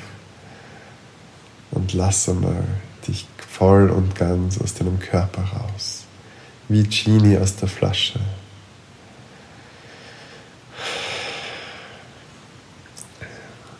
und 1.71 1.93
lasse 1.93 2.35
mal 2.35 2.65
dich 3.07 3.27
voll 3.37 3.91
und 3.91 4.15
ganz 4.15 4.59
aus 4.61 4.75
deinem 4.75 4.99
Körper 4.99 5.43
raus, 5.43 6.05
wie 6.69 6.85
Genie 6.85 7.37
aus 7.37 7.57
der 7.57 7.69
Flasche. 7.69 8.21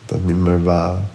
Dann 0.07 0.25
nimm 0.25 0.40
mal 0.51 0.65
wahr, 0.65 1.09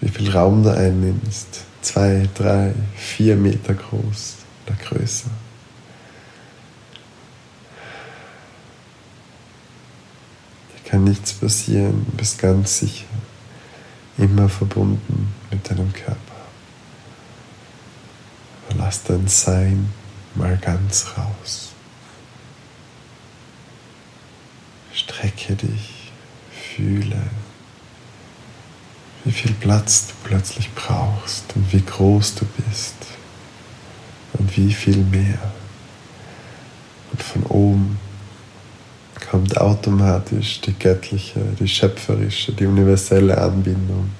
wie 0.00 0.08
viel 0.08 0.30
Raum 0.30 0.62
du 0.62 0.74
einnimmst. 0.74 1.64
Zwei, 1.82 2.28
drei, 2.34 2.74
vier 2.96 3.36
Meter 3.36 3.74
groß 3.74 4.36
oder 4.66 4.76
größer. 4.76 5.30
Dir 10.74 10.90
kann 10.90 11.04
nichts 11.04 11.32
passieren, 11.32 12.04
du 12.06 12.16
bist 12.16 12.38
ganz 12.38 12.78
sicher, 12.78 13.06
immer 14.16 14.48
verbunden 14.48 15.32
mit 15.50 15.68
deinem 15.70 15.92
Körper. 15.92 16.16
Aber 18.68 18.84
lass 18.84 19.04
dein 19.04 19.28
Sein 19.28 19.92
mal 20.34 20.56
ganz 20.58 21.06
raus. 21.16 21.70
Strecke 24.92 25.54
dich, 25.54 26.10
fühle 26.50 27.22
wie 29.28 29.32
viel 29.32 29.52
Platz 29.52 30.06
du 30.06 30.14
plötzlich 30.26 30.70
brauchst 30.72 31.54
und 31.54 31.70
wie 31.70 31.84
groß 31.84 32.36
du 32.36 32.46
bist 32.46 32.94
und 34.32 34.56
wie 34.56 34.72
viel 34.72 34.96
mehr. 34.96 35.38
Und 37.12 37.22
von 37.22 37.42
oben 37.42 37.98
kommt 39.30 39.54
automatisch 39.58 40.62
die 40.62 40.72
göttliche, 40.72 41.40
die 41.60 41.68
schöpferische, 41.68 42.52
die 42.52 42.64
universelle 42.64 43.36
Anbindung. 43.36 44.10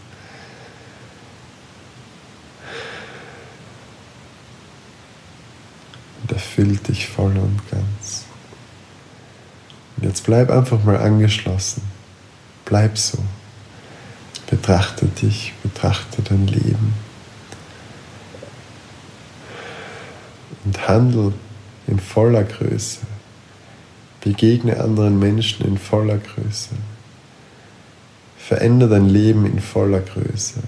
Und 6.21 6.33
erfüllt 6.33 6.87
dich 6.87 7.09
voll 7.09 7.35
und 7.39 7.63
ganz. 7.71 8.27
Und 9.97 10.05
jetzt 10.05 10.23
bleib 10.25 10.51
einfach 10.51 10.85
mal 10.85 10.99
angeschlossen. 10.99 11.81
Bleib 12.67 12.99
so. 12.99 13.17
Betrachte 14.51 15.07
dich, 15.07 15.53
betrachte 15.63 16.23
dein 16.23 16.47
Leben 16.47 16.95
und 20.65 20.89
handle 20.89 21.33
in 21.87 22.01
voller 22.01 22.45
Größe. 22.45 23.01
Begegne 24.23 24.81
anderen 24.81 25.19
Menschen 25.19 25.67
in 25.67 25.79
voller 25.79 26.19
Größe. 26.19 26.71
Verändere 28.39 28.91
dein 28.91 29.09
Leben 29.09 29.45
in 29.47 29.61
voller 29.61 30.01
Größe. 30.01 30.61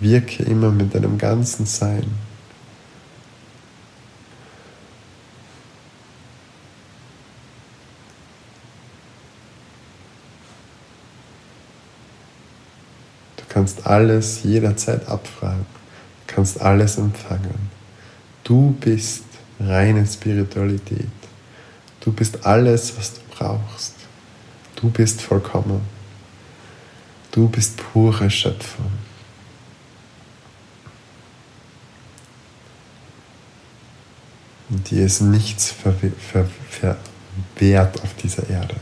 Wirke 0.00 0.42
immer 0.42 0.70
mit 0.70 0.94
deinem 0.94 1.16
ganzen 1.18 1.66
Sein. 1.66 2.06
Kannst 13.52 13.86
alles 13.86 14.44
jederzeit 14.44 15.06
abfragen, 15.08 15.66
kannst 16.26 16.62
alles 16.62 16.96
empfangen. 16.96 17.70
Du 18.44 18.74
bist 18.80 19.24
reine 19.60 20.06
Spiritualität. 20.06 21.06
Du 22.00 22.12
bist 22.12 22.46
alles, 22.46 22.96
was 22.96 23.14
du 23.14 23.20
brauchst. 23.30 23.94
Du 24.76 24.90
bist 24.90 25.20
vollkommen. 25.20 25.82
Du 27.30 27.46
bist 27.46 27.76
pure 27.76 28.30
Schöpfung. 28.30 28.90
Und 34.70 34.90
dir 34.90 35.04
ist 35.04 35.20
nichts 35.20 35.70
verwehrt 35.70 38.02
auf 38.02 38.14
dieser 38.14 38.48
Erde. 38.48 38.76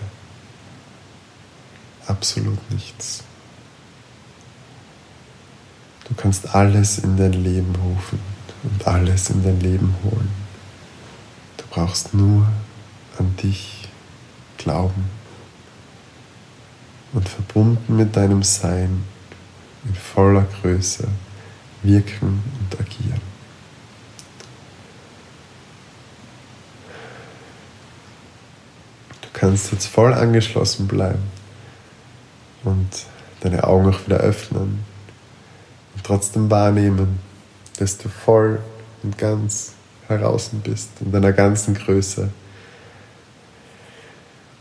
Absolut 2.06 2.70
nichts. 2.70 3.24
Du 6.10 6.14
kannst 6.16 6.54
alles 6.54 6.98
in 6.98 7.16
dein 7.16 7.32
Leben 7.32 7.74
rufen 7.76 8.20
und 8.62 8.86
alles 8.86 9.30
in 9.30 9.42
dein 9.42 9.58
Leben 9.60 9.94
holen. 10.04 10.30
Du 11.56 11.64
brauchst 11.70 12.12
nur 12.12 12.46
an 13.18 13.34
dich 13.42 13.88
glauben 14.58 15.06
und 17.14 17.26
verbunden 17.26 17.96
mit 17.96 18.14
deinem 18.14 18.42
Sein 18.42 19.04
in 19.86 19.94
voller 19.94 20.46
Größe 20.60 21.08
wirken 21.82 22.42
und 22.60 22.78
agieren. 22.78 23.30
kannst 29.40 29.72
jetzt 29.72 29.86
voll 29.86 30.12
angeschlossen 30.12 30.86
bleiben 30.86 31.22
und 32.62 32.88
deine 33.40 33.64
Augen 33.64 33.88
auch 33.88 34.06
wieder 34.06 34.18
öffnen 34.18 34.84
und 36.00 36.06
trotzdem 36.06 36.50
wahrnehmen, 36.50 37.18
dass 37.78 37.98
du 37.98 38.08
voll 38.08 38.58
und 39.02 39.18
ganz 39.18 39.72
heraus 40.08 40.50
bist, 40.64 40.88
in 41.00 41.12
deiner 41.12 41.32
ganzen 41.32 41.74
Größe. 41.74 42.30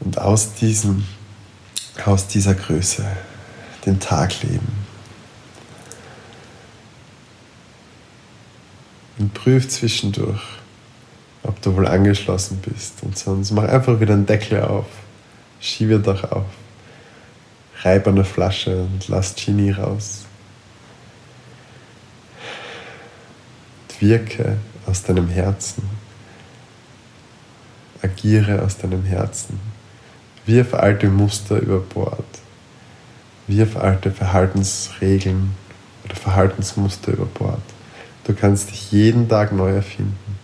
Und 0.01 0.17
aus 0.17 0.53
diesem, 0.55 1.05
aus 2.05 2.27
dieser 2.27 2.55
Größe 2.55 3.05
den 3.85 4.01
Tag 4.01 4.43
leben. 4.43 4.85
Und 9.17 9.33
prüf 9.33 9.69
zwischendurch, 9.69 10.41
ob 11.43 11.61
du 11.61 11.73
wohl 11.73 11.87
angeschlossen 11.87 12.61
bist. 12.65 12.95
Und 13.01 13.17
sonst 13.17 13.51
mach 13.51 13.63
einfach 13.63 14.01
wieder 14.01 14.13
einen 14.13 14.25
Deckel 14.25 14.61
auf. 14.61 14.87
Schiebe 15.61 15.99
doch 15.99 16.29
auf. 16.31 16.47
Reib 17.81 18.07
an 18.07 18.17
der 18.17 18.25
Flasche 18.25 18.83
und 18.83 19.07
lass 19.07 19.35
Genie 19.35 19.71
raus. 19.71 20.25
Wirke 23.99 24.57
aus 24.85 25.03
deinem 25.03 25.27
Herzen. 25.27 25.83
Agiere 28.01 28.61
aus 28.61 28.77
deinem 28.77 29.03
Herzen. 29.03 29.59
Wirf 30.45 30.73
alte 30.73 31.07
Muster 31.09 31.59
über 31.59 31.79
Bord. 31.79 32.25
Wirf 33.47 33.77
alte 33.77 34.11
Verhaltensregeln 34.11 35.51
oder 36.05 36.15
Verhaltensmuster 36.15 37.13
über 37.13 37.25
Bord. 37.25 37.61
Du 38.23 38.33
kannst 38.33 38.69
dich 38.69 38.91
jeden 38.91 39.27
Tag 39.27 39.51
neu 39.51 39.71
erfinden. 39.71 40.37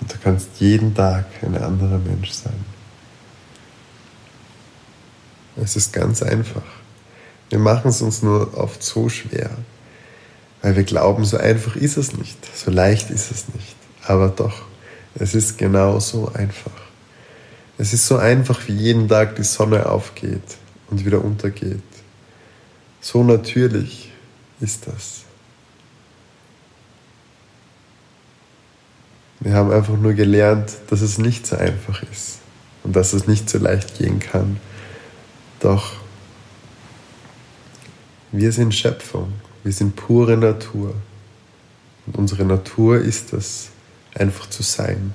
Und 0.00 0.12
du 0.12 0.16
kannst 0.22 0.48
jeden 0.58 0.94
Tag 0.94 1.26
ein 1.42 1.56
anderer 1.56 1.98
Mensch 1.98 2.30
sein. 2.30 2.64
Es 5.56 5.76
ist 5.76 5.92
ganz 5.92 6.22
einfach. 6.22 6.62
Wir 7.50 7.58
machen 7.58 7.88
es 7.88 8.00
uns 8.00 8.22
nur 8.22 8.56
oft 8.56 8.82
so 8.82 9.08
schwer, 9.08 9.50
weil 10.62 10.76
wir 10.76 10.84
glauben, 10.84 11.24
so 11.24 11.36
einfach 11.36 11.76
ist 11.76 11.96
es 11.96 12.16
nicht, 12.16 12.38
so 12.56 12.70
leicht 12.70 13.10
ist 13.10 13.30
es 13.30 13.48
nicht. 13.48 13.76
Aber 14.04 14.28
doch, 14.28 14.62
es 15.14 15.34
ist 15.34 15.58
genau 15.58 15.98
so 16.00 16.30
einfach. 16.32 16.70
Es 17.78 17.92
ist 17.92 18.06
so 18.06 18.16
einfach, 18.16 18.68
wie 18.68 18.72
jeden 18.72 19.08
Tag 19.08 19.36
die 19.36 19.42
Sonne 19.42 19.86
aufgeht 19.86 20.56
und 20.88 21.04
wieder 21.04 21.24
untergeht. 21.24 21.82
So 23.00 23.24
natürlich 23.24 24.12
ist 24.60 24.86
das. 24.86 25.22
Wir 29.40 29.54
haben 29.54 29.72
einfach 29.72 29.96
nur 29.96 30.14
gelernt, 30.14 30.70
dass 30.88 31.00
es 31.00 31.18
nicht 31.18 31.48
so 31.48 31.56
einfach 31.56 32.04
ist 32.04 32.38
und 32.84 32.94
dass 32.94 33.12
es 33.12 33.26
nicht 33.26 33.50
so 33.50 33.58
leicht 33.58 33.98
gehen 33.98 34.20
kann. 34.20 34.60
Doch 35.58 35.94
wir 38.30 38.52
sind 38.52 38.72
Schöpfung, 38.74 39.32
wir 39.62 39.72
sind 39.72 39.96
pure 39.96 40.36
Natur. 40.36 40.94
Und 42.06 42.16
unsere 42.16 42.44
Natur 42.44 42.98
ist 42.98 43.32
es, 43.32 43.70
einfach 44.14 44.48
zu 44.50 44.62
sein 44.62 45.14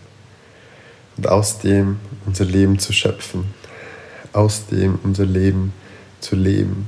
und 1.17 1.27
aus 1.27 1.59
dem 1.59 1.97
unser 2.25 2.45
Leben 2.45 2.79
zu 2.79 2.93
schöpfen, 2.93 3.45
aus 4.33 4.67
dem 4.67 4.99
unser 5.03 5.25
Leben 5.25 5.73
zu 6.19 6.35
leben. 6.35 6.87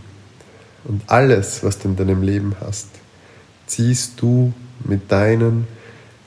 Und 0.86 1.04
alles, 1.08 1.63
was 1.63 1.80
du 1.80 1.89
in 1.89 1.95
deinem 1.95 2.22
Leben 2.22 2.56
hast, 2.62 2.89
ziehst 3.65 4.22
du 4.22 4.54
mit 4.84 5.12
deinen 5.12 5.67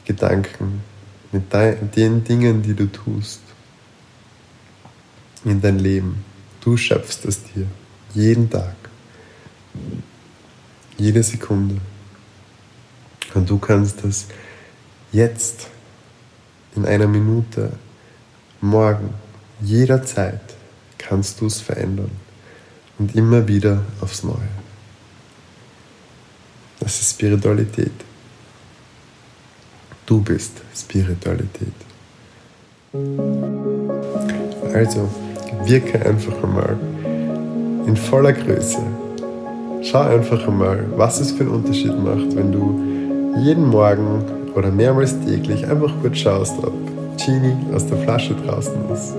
Gedanken, 0.05 0.83
mit 1.31 1.53
den 1.53 2.25
Dingen, 2.25 2.63
die 2.63 2.75
du 2.75 2.87
tust 2.87 3.41
in 5.45 5.61
dein 5.61 5.79
Leben. 5.79 6.25
Du 6.61 6.77
schöpfst 6.77 7.25
es 7.25 7.43
dir 7.45 7.67
jeden 8.15 8.51
Tag, 8.51 8.77
jede 10.99 11.23
Sekunde. 11.23 11.77
Und 13.35 13.49
du 13.49 13.59
kannst 13.59 14.05
es 14.05 14.27
jetzt, 15.11 15.69
in 16.75 16.87
einer 16.87 17.07
Minute, 17.07 17.73
morgen, 18.61 19.15
jederzeit 19.61 20.41
kannst 20.99 21.41
du 21.41 21.47
es 21.47 21.61
verändern. 21.61 22.11
Und 22.99 23.15
immer 23.17 23.49
wieder 23.49 23.83
aufs 24.01 24.23
Neue. 24.23 24.49
Das 26.79 27.01
ist 27.01 27.11
Spiritualität. 27.11 27.93
Du 30.05 30.21
bist 30.21 30.61
Spiritualität. 30.75 31.75
Also, 34.75 35.09
wirke 35.65 36.05
einfach 36.05 36.43
einmal 36.43 36.77
in 37.87 37.97
voller 37.97 38.33
Größe. 38.33 39.02
Schau 39.85 39.99
einfach 39.99 40.47
einmal, 40.47 40.85
was 40.97 41.21
es 41.21 41.33
für 41.33 41.43
einen 41.43 41.55
Unterschied 41.55 41.93
macht, 42.05 42.37
wenn 42.37 42.53
du 42.53 42.81
jeden 43.41 43.69
Morgen 43.69 44.23
oder 44.55 44.71
mehrmals 44.71 45.19
täglich 45.27 45.67
einfach 45.69 45.93
kurz 46.01 46.19
schaust, 46.19 46.55
ob 46.63 46.73
Genie 47.19 47.57
aus 47.75 47.85
der 47.87 47.99
Flasche 47.99 48.37
draußen 48.47 48.75
ist. 48.93 49.15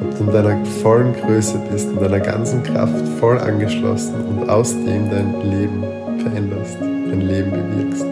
Ob 0.00 0.16
du 0.16 0.24
in 0.24 0.32
deiner 0.32 0.64
vollen 0.82 1.14
Größe 1.14 1.60
bist, 1.70 1.90
in 1.90 1.98
deiner 1.98 2.20
ganzen 2.20 2.62
Kraft 2.62 3.08
voll 3.18 3.38
angeschlossen 3.40 4.14
und 4.28 4.48
aus 4.48 4.70
dem 4.70 5.10
dein 5.10 5.34
Leben 5.50 5.82
veränderst, 6.22 6.76
dein 6.80 7.20
Leben 7.22 7.50
bewirkst. 7.50 8.06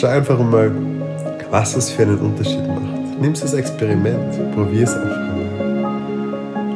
Schau 0.00 0.06
einfach 0.06 0.38
mal, 0.38 0.70
was 1.50 1.74
es 1.74 1.90
für 1.90 2.02
einen 2.02 2.18
Unterschied 2.18 2.66
macht. 2.68 3.20
Nimm 3.20 3.32
als 3.32 3.52
Experiment, 3.52 4.54
probier 4.54 4.84
es 4.84 4.94
einfach 4.94 5.16
mal. 5.16 5.42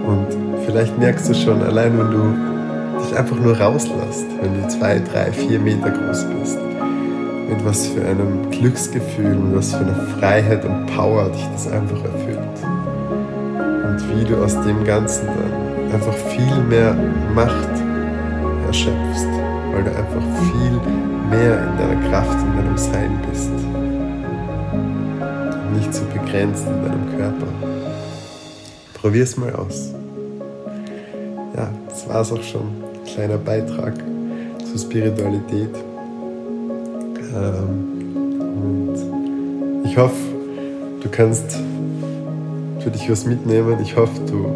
Und 0.09 0.27
vielleicht 0.66 0.99
merkst 0.99 1.29
du 1.29 1.35
schon, 1.35 1.62
allein 1.62 1.97
wenn 1.97 2.11
du 2.11 2.56
dich 3.02 3.16
einfach 3.16 3.37
nur 3.37 3.59
rauslässt, 3.59 4.26
wenn 4.40 4.62
du 4.62 4.68
zwei, 4.68 4.98
drei, 4.98 5.32
vier 5.32 5.59
Meter 5.59 5.90
groß 5.90 6.24
bist, 6.40 6.59
mit 7.48 7.64
was 7.64 7.87
für 7.88 8.04
einem 8.04 8.50
Glücksgefühl 8.50 9.37
und 9.37 9.56
was 9.56 9.72
für 9.72 9.80
einer 9.80 9.94
Freiheit 10.18 10.64
und 10.64 10.87
Power 10.87 11.28
dich 11.30 11.46
das 11.52 11.70
einfach 11.70 12.02
erfüllt. 12.04 12.38
Und 13.85 14.16
wie 14.16 14.24
du 14.24 14.42
aus 14.42 14.61
dem 14.62 14.85
Ganzen 14.85 15.26
dann 15.26 15.92
einfach 15.92 16.14
viel 16.14 16.62
mehr 16.68 16.94
Macht 17.35 17.68
erschöpfst, 18.66 19.28
weil 19.72 19.85
du 19.85 19.90
einfach 19.90 20.22
viel 20.52 20.80
mehr 21.30 21.59
in 21.59 21.78
deiner 21.78 22.09
Kraft, 22.09 22.38
in 22.40 22.56
deinem 22.56 22.78
Sein 22.78 23.20
bist. 23.30 23.50
Und 24.80 25.76
nicht 25.76 25.94
so 25.94 26.04
begrenzt 26.06 26.66
in 26.66 26.85
deinem 26.85 27.16
Körper. 27.16 27.46
Probier 28.94 29.22
es 29.22 29.37
mal 29.37 29.54
aus. 29.54 29.95
War 32.16 32.22
auch 32.22 32.42
schon. 32.42 32.62
Ein 32.62 33.05
kleiner 33.05 33.37
Beitrag 33.37 33.92
zur 34.64 34.79
Spiritualität. 34.79 35.68
Ähm, 37.37 37.92
und 38.40 39.85
ich 39.85 39.98
hoffe, 39.98 40.16
du 41.02 41.11
kannst 41.11 41.59
für 42.81 42.90
dich 42.90 43.11
was 43.11 43.26
mitnehmen. 43.26 43.76
Ich 43.83 43.94
hoffe, 43.94 44.18
du, 44.31 44.46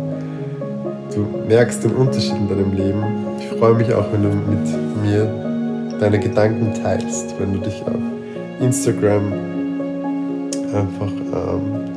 du 1.14 1.26
merkst 1.48 1.84
den 1.84 1.90
Unterschied 1.96 2.36
in 2.36 2.48
deinem 2.48 2.72
Leben. 2.72 3.04
Ich 3.38 3.58
freue 3.58 3.74
mich 3.74 3.92
auch, 3.92 4.10
wenn 4.10 4.22
du 4.22 4.30
mit 4.30 5.02
mir 5.02 5.98
deine 6.00 6.18
Gedanken 6.18 6.72
teilst, 6.82 7.38
wenn 7.38 7.52
du 7.52 7.58
dich 7.58 7.82
auf 7.82 7.92
Instagram 8.62 9.34
einfach 10.72 11.12
ähm, 11.12 11.90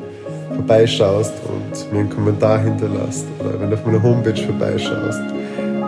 vorbeischaust 0.55 1.31
und 1.47 1.93
mir 1.93 2.01
einen 2.01 2.09
Kommentar 2.09 2.59
hinterlässt 2.59 3.27
oder 3.39 3.57
wenn 3.61 3.69
du 3.69 3.77
auf 3.77 3.85
meiner 3.85 4.03
Homepage 4.03 4.35
vorbeischaust, 4.35 5.21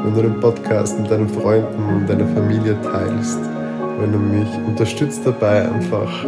wenn 0.05 0.13
du 0.13 0.21
den 0.21 0.39
Podcast 0.39 0.99
mit 0.99 1.09
deinen 1.09 1.27
Freunden 1.27 1.83
und 1.83 2.07
deiner 2.07 2.27
Familie 2.27 2.77
teilst, 2.83 3.39
wenn 3.99 4.11
du 4.11 4.19
mich 4.19 4.47
unterstützt 4.67 5.21
dabei, 5.25 5.67
einfach 5.67 6.25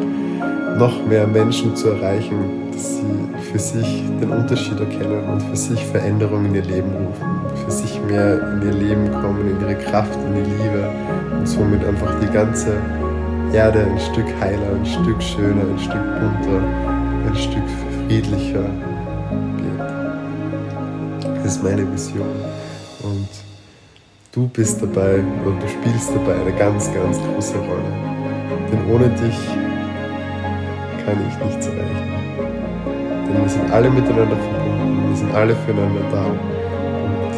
noch 0.78 1.06
mehr 1.06 1.28
Menschen 1.28 1.76
zu 1.76 1.90
erreichen, 1.90 2.72
dass 2.72 2.98
sie 2.98 3.52
für 3.52 3.60
sich 3.60 4.04
den 4.20 4.32
Unterschied 4.32 4.80
erkennen 4.80 5.24
und 5.32 5.44
für 5.44 5.56
sich 5.56 5.84
Veränderungen 5.86 6.48
in 6.48 6.56
ihr 6.56 6.64
Leben 6.64 6.90
rufen, 6.92 7.66
für 7.66 7.72
sich 7.72 8.02
mehr 8.08 8.54
in 8.54 8.68
ihr 8.68 8.74
Leben 8.74 9.12
kommen, 9.12 9.48
in 9.48 9.62
ihre 9.62 9.76
Kraft, 9.76 10.18
in 10.26 10.44
die 10.44 10.50
Liebe 10.50 10.90
und 11.38 11.48
somit 11.48 11.86
einfach 11.86 12.20
die 12.20 12.34
ganze 12.34 12.74
Erde 13.54 13.86
ein 13.86 14.00
Stück 14.00 14.28
heiler, 14.42 14.76
ein 14.76 14.86
Stück 14.86 15.22
schöner, 15.22 15.62
ein 15.62 15.80
Stück 15.80 16.04
bunter, 16.20 16.64
ein 17.28 17.36
Stück 17.36 17.64
friedlicher 18.08 18.66
wird. 19.58 19.80
Das 21.44 21.56
ist 21.56 21.64
meine 21.64 21.92
Vision 21.94 22.26
du 24.38 24.48
bist 24.50 24.80
dabei 24.80 25.24
oder 25.44 25.56
du 25.60 25.68
spielst 25.68 26.12
dabei 26.14 26.40
eine 26.40 26.52
ganz, 26.52 26.94
ganz 26.94 27.18
große 27.18 27.58
Rolle. 27.58 27.92
Denn 28.72 28.94
ohne 28.94 29.10
dich 29.10 29.40
kann 31.04 31.18
ich 31.28 31.44
nichts 31.44 31.66
erreichen. 31.66 32.14
Denn 32.86 33.42
wir 33.42 33.50
sind 33.50 33.72
alle 33.72 33.90
miteinander 33.90 34.38
verbunden, 34.38 35.10
wir 35.10 35.18
sind 35.18 35.34
alle 35.34 35.56
füreinander 35.56 36.02
da. 36.12 36.26
Und 36.26 37.34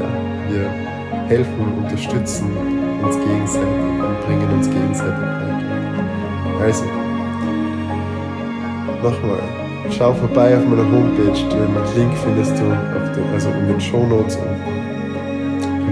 ja, 0.00 0.08
wir 0.50 1.28
helfen, 1.28 1.72
unterstützen 1.78 2.50
uns 3.00 3.16
gegenseitig 3.16 3.68
und 3.68 4.26
bringen 4.26 4.50
uns 4.54 4.68
gegenseitig 4.68 5.12
weiter. 5.14 5.54
Also, 6.64 6.84
nochmal, 9.04 9.38
schau 9.96 10.12
vorbei 10.14 10.56
auf 10.56 10.64
meiner 10.66 10.90
Homepage, 10.90 11.38
den 11.48 11.74
Link 11.96 12.12
findest 12.24 12.58
du 12.58 12.64
den, 12.64 13.32
also 13.32 13.50
in 13.50 13.68
den 13.68 13.80
Shownotes 13.80 14.36
und 14.36 14.73
wenn 14.73 14.73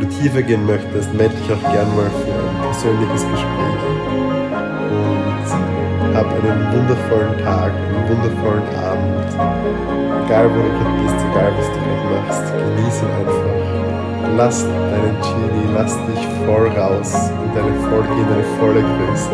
du 0.03 0.09
tiefer 0.09 0.43
gehen 0.43 0.67
möchtest, 0.67 1.15
melde 1.15 1.35
dich 1.35 1.53
auch 1.53 1.73
gern 1.73 1.89
mal 1.97 2.11
für 2.11 2.33
ein 2.33 2.63
persönliches 2.63 3.23
Gespräch 3.31 4.03
hab 6.15 6.27
einen 6.27 6.73
wundervollen 6.73 7.39
Tag, 7.43 7.73
einen 7.73 8.09
wundervollen 8.09 8.69
Abend. 8.77 9.33
Egal 10.27 10.51
wo 10.51 10.61
du 10.61 10.69
gerade 10.77 10.93
bist, 11.03 11.19
egal 11.31 11.53
was 11.57 11.69
du 11.73 11.79
gerade 11.81 12.05
machst, 12.13 12.45
genieß 12.53 13.03
ihn 13.03 13.13
einfach. 13.19 14.37
Lass 14.37 14.65
deinen 14.65 15.17
Genie, 15.21 15.69
lass 15.75 15.97
dich 16.07 16.23
voll 16.45 16.69
raus 16.69 17.31
in 17.45 17.55
deine, 17.55 17.73
voll, 17.89 18.05
in 18.19 18.29
deine 18.29 18.45
volle 18.61 18.83
Größe 18.83 19.31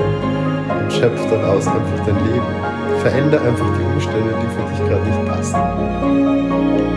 und 0.80 0.92
schöpf 0.92 1.20
daraus 1.30 1.66
einfach 1.66 2.06
dein 2.06 2.16
Leben. 2.26 2.46
Veränder 3.02 3.40
einfach 3.42 3.66
die 3.76 3.84
Umstände, 3.92 4.34
die 4.40 4.48
für 4.54 4.62
dich 4.70 4.88
gerade 4.88 5.04
nicht 5.04 5.26
passen. 5.26 5.60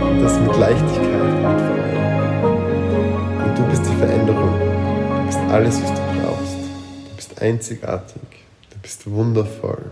Und 0.02 0.22
das 0.24 0.40
mit 0.40 0.58
Leichtigkeit 0.58 1.22
und 1.22 1.58
mit 1.58 1.71
Veränderung. 4.02 4.60
Du 4.60 5.26
bist 5.26 5.40
alles, 5.50 5.82
was 5.82 5.90
du 5.90 6.02
brauchst. 6.20 6.58
Du 7.10 7.16
bist 7.16 7.42
einzigartig 7.42 8.22
bist 8.82 9.10
wundervoll, 9.10 9.84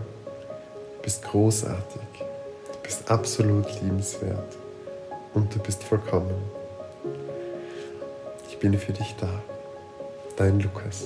du 0.96 1.02
bist 1.02 1.22
großartig, 1.22 2.02
du 2.18 2.78
bist 2.82 3.10
absolut 3.10 3.66
liebenswert 3.80 4.56
und 5.34 5.54
du 5.54 5.58
bist 5.60 5.82
vollkommen. 5.84 6.34
Ich 8.48 8.58
bin 8.58 8.76
für 8.78 8.92
dich 8.92 9.14
da, 9.20 9.30
dein 10.36 10.60
Lukas. 10.60 11.04